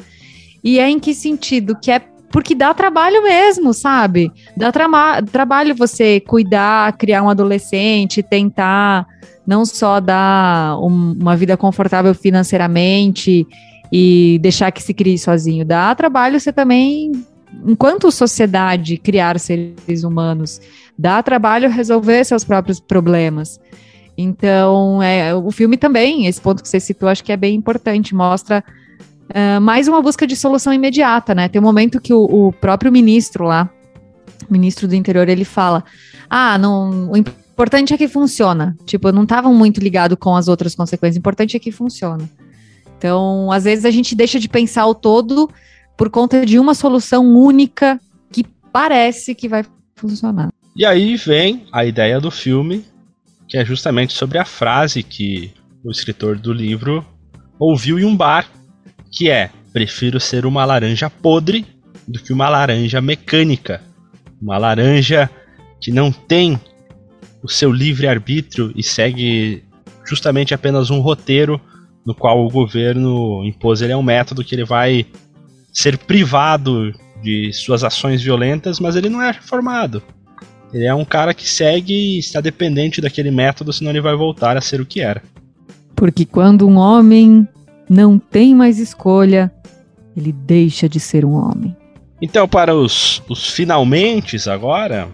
[0.64, 1.76] E é em que sentido?
[1.80, 4.32] Que é porque dá trabalho mesmo, sabe?
[4.58, 9.08] Dá tra trabalho você cuidar, criar um adolescente, tentar
[9.48, 13.48] não só dar um, uma vida confortável financeiramente
[13.92, 15.64] e deixar que se crie sozinho.
[15.64, 17.12] Dá trabalho você também,
[17.66, 20.60] enquanto sociedade, criar seres humanos.
[20.98, 23.60] Dá trabalho resolver seus próprios problemas.
[24.18, 28.16] Então, é, o filme também, esse ponto que você citou, acho que é bem importante,
[28.16, 28.64] mostra
[29.30, 31.50] uh, mais uma busca de solução imediata, né?
[31.50, 33.70] Tem um momento que o, o, próprio ministro lá,
[34.50, 35.84] ministro do interior, ele fala:
[36.30, 38.78] ah, não, o importante é que funciona.
[38.86, 42.30] Tipo, não estavam muito ligados com as outras consequências, o importante é que funciona.
[42.98, 45.50] Então, às vezes a gente deixa de pensar o todo
[45.98, 48.00] por conta de uma solução única
[48.32, 49.64] que parece que vai
[49.96, 50.50] funcionar.
[50.76, 52.86] E aí vem a ideia do filme
[53.48, 57.06] que é justamente sobre a frase que o escritor do livro
[57.60, 58.50] ouviu em um bar,
[59.12, 61.66] que é: prefiro ser uma laranja podre
[62.08, 63.82] do que uma laranja mecânica.
[64.42, 65.30] Uma laranja
[65.80, 66.60] que não tem
[67.42, 69.64] o seu livre-arbítrio e segue
[70.04, 71.62] justamente apenas um roteiro
[72.06, 75.06] no qual o governo impôs ele é um método que ele vai
[75.76, 80.02] ser privado de suas ações violentas, mas ele não é reformado.
[80.74, 84.56] Ele é um cara que segue e está dependente daquele método, senão ele vai voltar
[84.56, 85.22] a ser o que era.
[85.96, 87.48] Porque quando um homem
[87.90, 89.52] não tem mais escolha,
[90.16, 91.76] ele deixa de ser um homem.
[92.22, 95.10] Então, para os, os finalmente agora,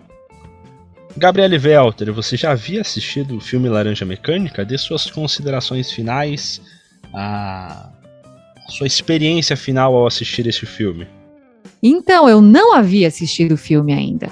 [1.17, 4.63] Gabriele Welter, você já havia assistido o filme Laranja Mecânica?
[4.63, 6.61] Dê suas considerações finais,
[7.13, 7.89] a
[8.71, 11.07] sua experiência final ao assistir esse filme.
[11.83, 14.31] Então, eu não havia assistido o filme ainda.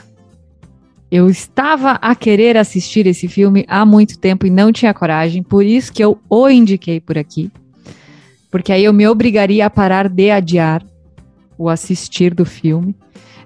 [1.12, 5.66] Eu estava a querer assistir esse filme há muito tempo e não tinha coragem, por
[5.66, 7.52] isso que eu o indiquei por aqui.
[8.52, 10.86] Porque aí eu me obrigaria a parar de adiar
[11.58, 12.96] o assistir do filme,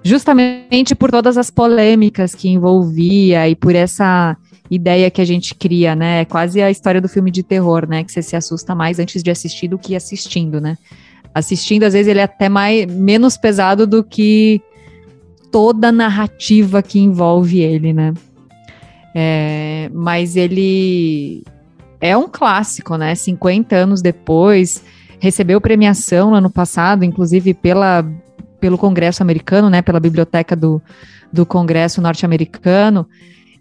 [0.04, 4.36] justamente por todas as polêmicas que envolvia e por essa
[4.70, 6.20] ideia que a gente cria, né?
[6.20, 8.04] É quase a história do filme de terror, né?
[8.04, 10.76] Que você se assusta mais antes de assistir do que assistindo, né?
[11.34, 14.60] Assistindo, às vezes, ele é até mais, menos pesado do que
[15.50, 18.12] toda a narrativa que envolve ele, né?
[19.14, 21.44] É, mas ele
[22.00, 23.14] é um clássico, né?
[23.14, 24.82] 50 anos depois,
[25.18, 28.04] recebeu premiação no ano passado, inclusive pela,
[28.64, 29.82] pelo Congresso americano, né?
[29.82, 30.80] Pela biblioteca do,
[31.30, 33.06] do Congresso norte-americano.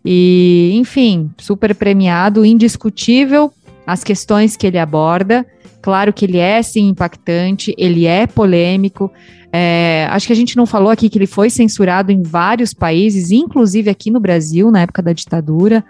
[0.05, 3.51] E, enfim, super premiado, indiscutível
[3.85, 5.45] as questões que ele aborda.
[5.81, 9.11] Claro que ele é sim impactante, ele é polêmico,
[9.51, 13.29] é, acho que a gente não falou aqui que ele foi censurado em vários países,
[13.29, 15.83] inclusive aqui no Brasil, na época da ditadura.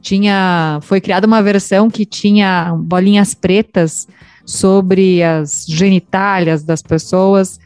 [0.00, 4.06] Tinha, foi criada uma versão que tinha bolinhas pretas
[4.46, 7.58] sobre as genitálias das pessoas.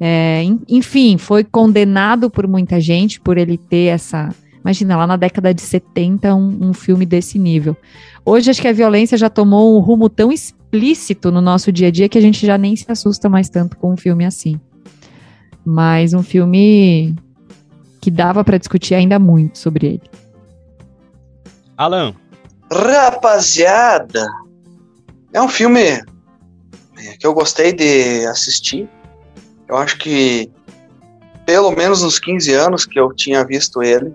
[0.00, 4.28] É, enfim, foi condenado por muita gente por ele ter essa.
[4.60, 7.76] Imagina, lá na década de 70, um, um filme desse nível.
[8.24, 11.90] Hoje, acho que a violência já tomou um rumo tão explícito no nosso dia a
[11.90, 14.60] dia que a gente já nem se assusta mais tanto com um filme assim
[15.66, 17.16] mas um filme
[18.00, 20.02] que dava para discutir ainda muito sobre ele.
[21.76, 22.14] Alan.
[22.70, 24.24] Rapaziada,
[25.32, 26.02] é um filme é,
[27.18, 28.88] que eu gostei de assistir.
[29.68, 30.50] Eu acho que
[31.44, 34.14] pelo menos nos 15 anos que eu tinha visto ele,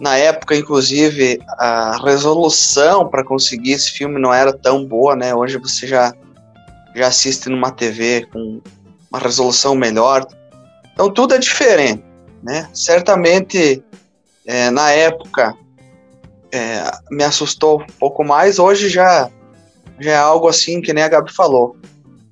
[0.00, 5.34] na época, inclusive, a resolução para conseguir esse filme não era tão boa, né?
[5.34, 6.12] Hoje você já,
[6.94, 8.60] já assiste numa TV com
[9.10, 10.26] uma resolução melhor.
[10.92, 12.04] Então tudo é diferente,
[12.42, 12.68] né?
[12.72, 13.84] Certamente
[14.44, 15.54] é, na época
[16.50, 19.30] é, me assustou um pouco mais, hoje já
[20.00, 21.76] já é algo assim que nem a Gabi falou.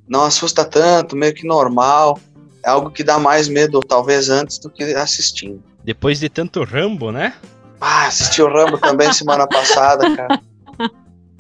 [0.09, 2.19] Não assusta tanto, meio que normal.
[2.65, 5.63] É algo que dá mais medo, talvez, antes do que assistindo.
[5.85, 7.35] Depois de tanto Rambo, né?
[7.81, 10.41] Ah, assisti o Rambo também semana passada, cara.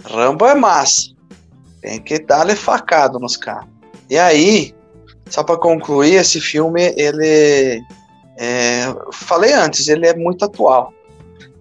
[0.04, 1.12] Rambo é massa.
[1.80, 3.68] Tem que dar-lhe facado nos caras.
[4.10, 4.74] E aí,
[5.30, 7.82] só para concluir, esse filme, ele.
[8.36, 10.92] É, falei antes, ele é muito atual.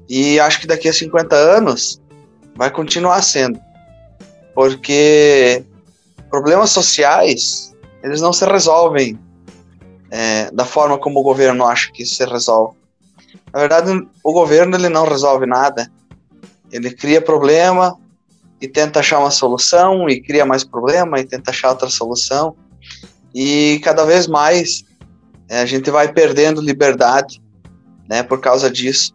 [0.10, 2.02] E acho que daqui a 50 anos
[2.56, 3.60] vai continuar sendo.
[4.54, 5.64] Porque
[6.32, 9.20] problemas sociais, eles não se resolvem
[10.10, 12.76] é, da forma como o governo acha que se resolve.
[13.54, 15.92] Na verdade, o governo ele não resolve nada.
[16.72, 17.96] Ele cria problema
[18.60, 22.56] e tenta achar uma solução, e cria mais problema e tenta achar outra solução
[23.34, 24.84] e cada vez mais
[25.48, 27.42] é, a gente vai perdendo liberdade,
[28.10, 29.14] né, por causa disso.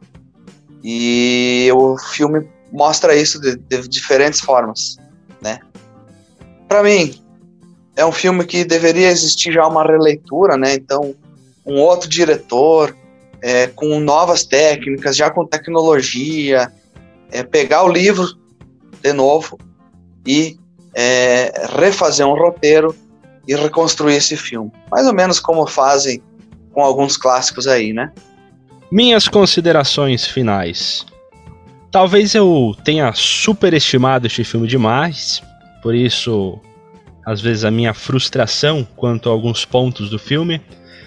[0.82, 4.96] E o filme mostra isso de, de diferentes formas.
[6.68, 7.14] Para mim
[7.96, 10.74] é um filme que deveria existir já uma releitura, né.
[10.74, 11.14] Então
[11.64, 12.94] um outro diretor
[13.42, 16.72] é, com novas técnicas, já com tecnologia,
[17.30, 18.26] é, pegar o livro
[19.02, 19.58] de novo
[20.26, 20.56] e
[20.94, 22.94] é, refazer um roteiro
[23.46, 24.72] e reconstruir esse filme.
[24.90, 26.22] Mais ou menos como fazem
[26.72, 28.12] com alguns clássicos aí, né?
[28.90, 31.04] Minhas considerações finais.
[31.90, 35.42] Talvez eu tenha superestimado este filme demais,
[35.86, 36.58] por isso,
[37.24, 40.60] às vezes, a minha frustração quanto a alguns pontos do filme.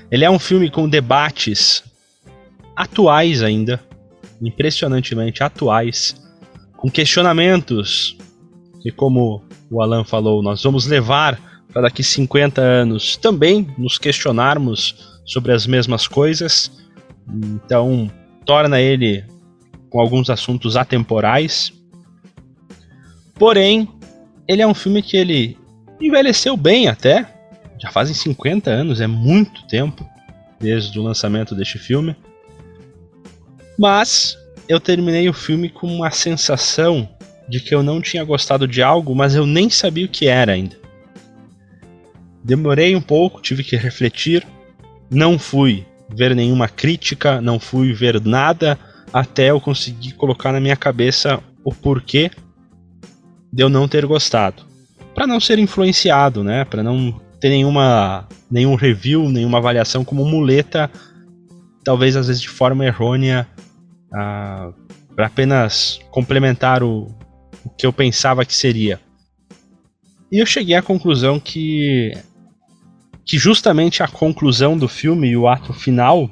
[0.10, 1.84] Ele é um filme com debates
[2.78, 3.84] atuais ainda,
[4.42, 6.16] impressionantemente atuais,
[6.78, 8.16] com questionamentos
[8.82, 11.38] que, como o Alan falou, nós vamos levar
[11.74, 16.72] para daqui 50 anos também nos questionarmos sobre as mesmas coisas.
[17.28, 18.10] Então,
[18.46, 19.26] torna ele
[19.90, 21.74] com alguns assuntos atemporais.
[23.36, 23.99] Porém,
[24.50, 25.56] ele é um filme que ele
[26.02, 27.24] envelheceu bem até.
[27.80, 30.04] Já fazem 50 anos, é muito tempo.
[30.60, 32.14] desde o lançamento deste filme.
[33.78, 34.38] Mas
[34.68, 37.08] eu terminei o filme com uma sensação
[37.48, 40.52] de que eu não tinha gostado de algo, mas eu nem sabia o que era
[40.52, 40.76] ainda.
[42.44, 44.46] Demorei um pouco, tive que refletir,
[45.10, 48.78] não fui ver nenhuma crítica, não fui ver nada
[49.14, 52.30] até eu conseguir colocar na minha cabeça o porquê
[53.52, 54.64] de eu não ter gostado.
[55.14, 56.66] Para não ser influenciado, né?
[56.66, 60.90] Para não ter nenhuma nenhum review, nenhuma avaliação como muleta,
[61.84, 63.48] talvez às vezes de forma errônea,
[64.14, 64.72] ah,
[65.16, 67.08] para apenas complementar o,
[67.64, 69.00] o que eu pensava que seria.
[70.32, 72.14] E eu cheguei à conclusão que
[73.26, 76.28] que justamente a conclusão do filme e o ato final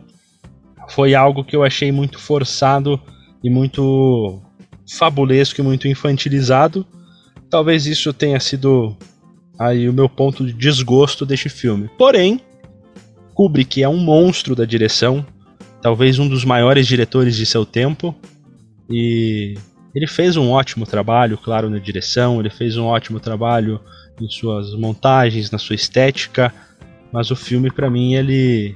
[0.89, 2.99] foi algo que eu achei muito forçado
[3.43, 4.41] e muito
[4.97, 6.87] fabulesco e muito infantilizado.
[7.49, 8.95] Talvez isso tenha sido
[9.57, 11.89] aí o meu ponto de desgosto deste filme.
[11.97, 12.41] Porém,
[13.33, 15.25] Kubrick é um monstro da direção,
[15.81, 18.13] talvez um dos maiores diretores de seu tempo,
[18.89, 19.55] e
[19.93, 23.79] ele fez um ótimo trabalho, claro, na direção, ele fez um ótimo trabalho
[24.21, 26.53] em suas montagens, na sua estética,
[27.11, 28.75] mas o filme para mim ele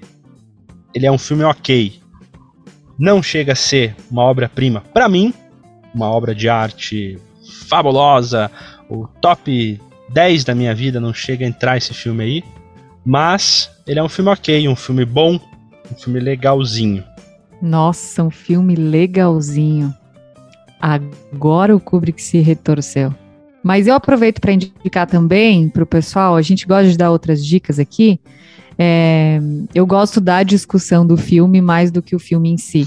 [0.94, 2.00] ele é um filme ok.
[3.00, 5.34] Não chega a ser uma obra-prima para mim,
[5.94, 7.18] uma obra de arte
[7.72, 8.52] fabulosa,
[8.90, 12.44] o top 10 da minha vida não chega a entrar esse filme aí,
[13.06, 15.40] mas ele é um filme ok, um filme bom,
[15.90, 17.02] um filme legalzinho.
[17.62, 19.94] Nossa, um filme legalzinho.
[20.82, 23.16] Agora o Kubrick se retorceu.
[23.64, 27.46] Mas eu aproveito para indicar também para o pessoal, a gente gosta de dar outras
[27.46, 28.20] dicas aqui.
[28.78, 29.40] É,
[29.74, 32.86] eu gosto da discussão do filme mais do que o filme em si.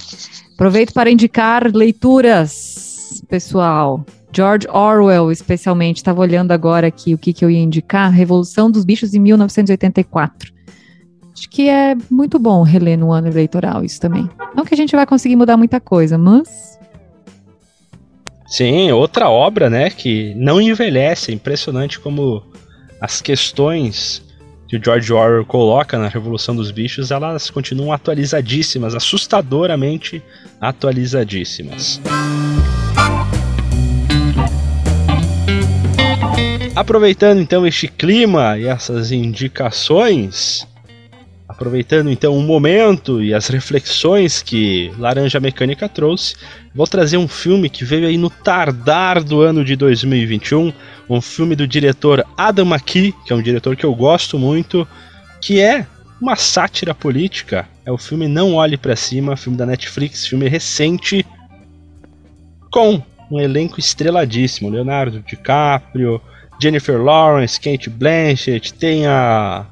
[0.53, 4.05] Aproveito para indicar leituras, pessoal.
[4.35, 8.85] George Orwell, especialmente, estava olhando agora aqui o que, que eu ia indicar: Revolução dos
[8.85, 10.53] Bichos em 1984.
[11.33, 14.29] Acho que é muito bom reler no ano eleitoral isso também.
[14.55, 16.79] Não que a gente vai conseguir mudar muita coisa, mas
[18.47, 21.33] Sim, outra obra, né, que não envelhece.
[21.33, 22.43] É impressionante como
[23.01, 24.23] as questões
[24.69, 30.23] que o George Orwell coloca na Revolução dos Bichos, elas continuam atualizadíssimas, assustadoramente
[30.61, 32.01] atualizadíssimas.
[36.77, 40.67] Aproveitando então este clima e essas indicações,
[41.49, 46.35] aproveitando então o momento e as reflexões que Laranja Mecânica trouxe,
[46.75, 50.73] vou trazer um filme que veio aí no tardar do ano de 2021,
[51.09, 54.87] um filme do diretor Adam McKee, que é um diretor que eu gosto muito,
[55.41, 55.87] que é
[56.21, 57.69] uma sátira política.
[57.87, 61.25] É o filme Não Olhe para Cima, filme da Netflix, filme recente,
[62.69, 63.01] com
[63.31, 66.21] um elenco estreladíssimo, Leonardo DiCaprio,
[66.61, 69.67] Jennifer Lawrence, Kate Blanchett, tem a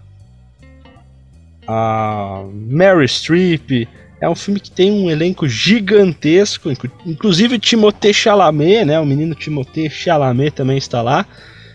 [1.66, 3.89] a Mary Streep.
[4.20, 6.70] É um filme que tem um elenco gigantesco,
[7.05, 9.01] inclusive Timothée Chalamet, né?
[9.01, 11.26] O menino Timothée Chalamet também está lá.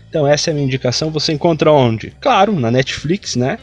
[0.08, 1.10] Então essa é a minha indicação.
[1.10, 2.10] Você encontra onde?
[2.20, 3.58] Claro, na Netflix, né?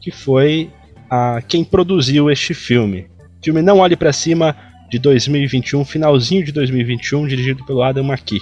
[0.00, 0.70] Que foi
[1.10, 3.06] a quem produziu este filme.
[3.40, 4.56] O filme Não Olhe para Cima
[4.90, 8.40] de 2021, finalzinho de 2021, dirigido pelo Adam McKee.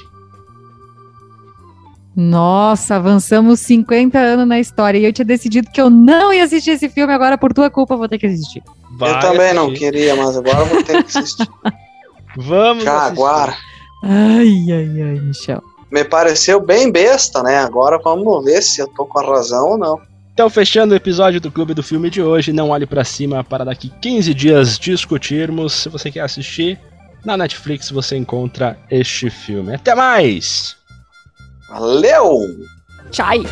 [2.21, 6.73] Nossa, avançamos 50 anos na história e eu tinha decidido que eu não ia assistir
[6.73, 8.61] esse filme, agora por tua culpa vou ter que assistir.
[8.99, 9.55] Vai eu também assistir.
[9.55, 11.47] não queria, mas agora vou ter que assistir.
[12.37, 13.13] Vamos Já assistir.
[13.23, 13.57] agora.
[14.03, 15.63] Ai, ai, ai, Michel.
[15.93, 17.59] Me pareceu bem besta, né?
[17.59, 20.01] Agora vamos ver se eu tô com a razão ou não.
[20.35, 23.65] Então, fechando o episódio do Clube do Filme de hoje, não olhe para cima para
[23.65, 25.73] daqui 15 dias discutirmos.
[25.73, 26.79] Se você quer assistir,
[27.25, 29.75] na Netflix você encontra este filme.
[29.75, 30.78] Até mais!
[31.69, 32.49] Valeu!
[33.11, 33.45] Tchau!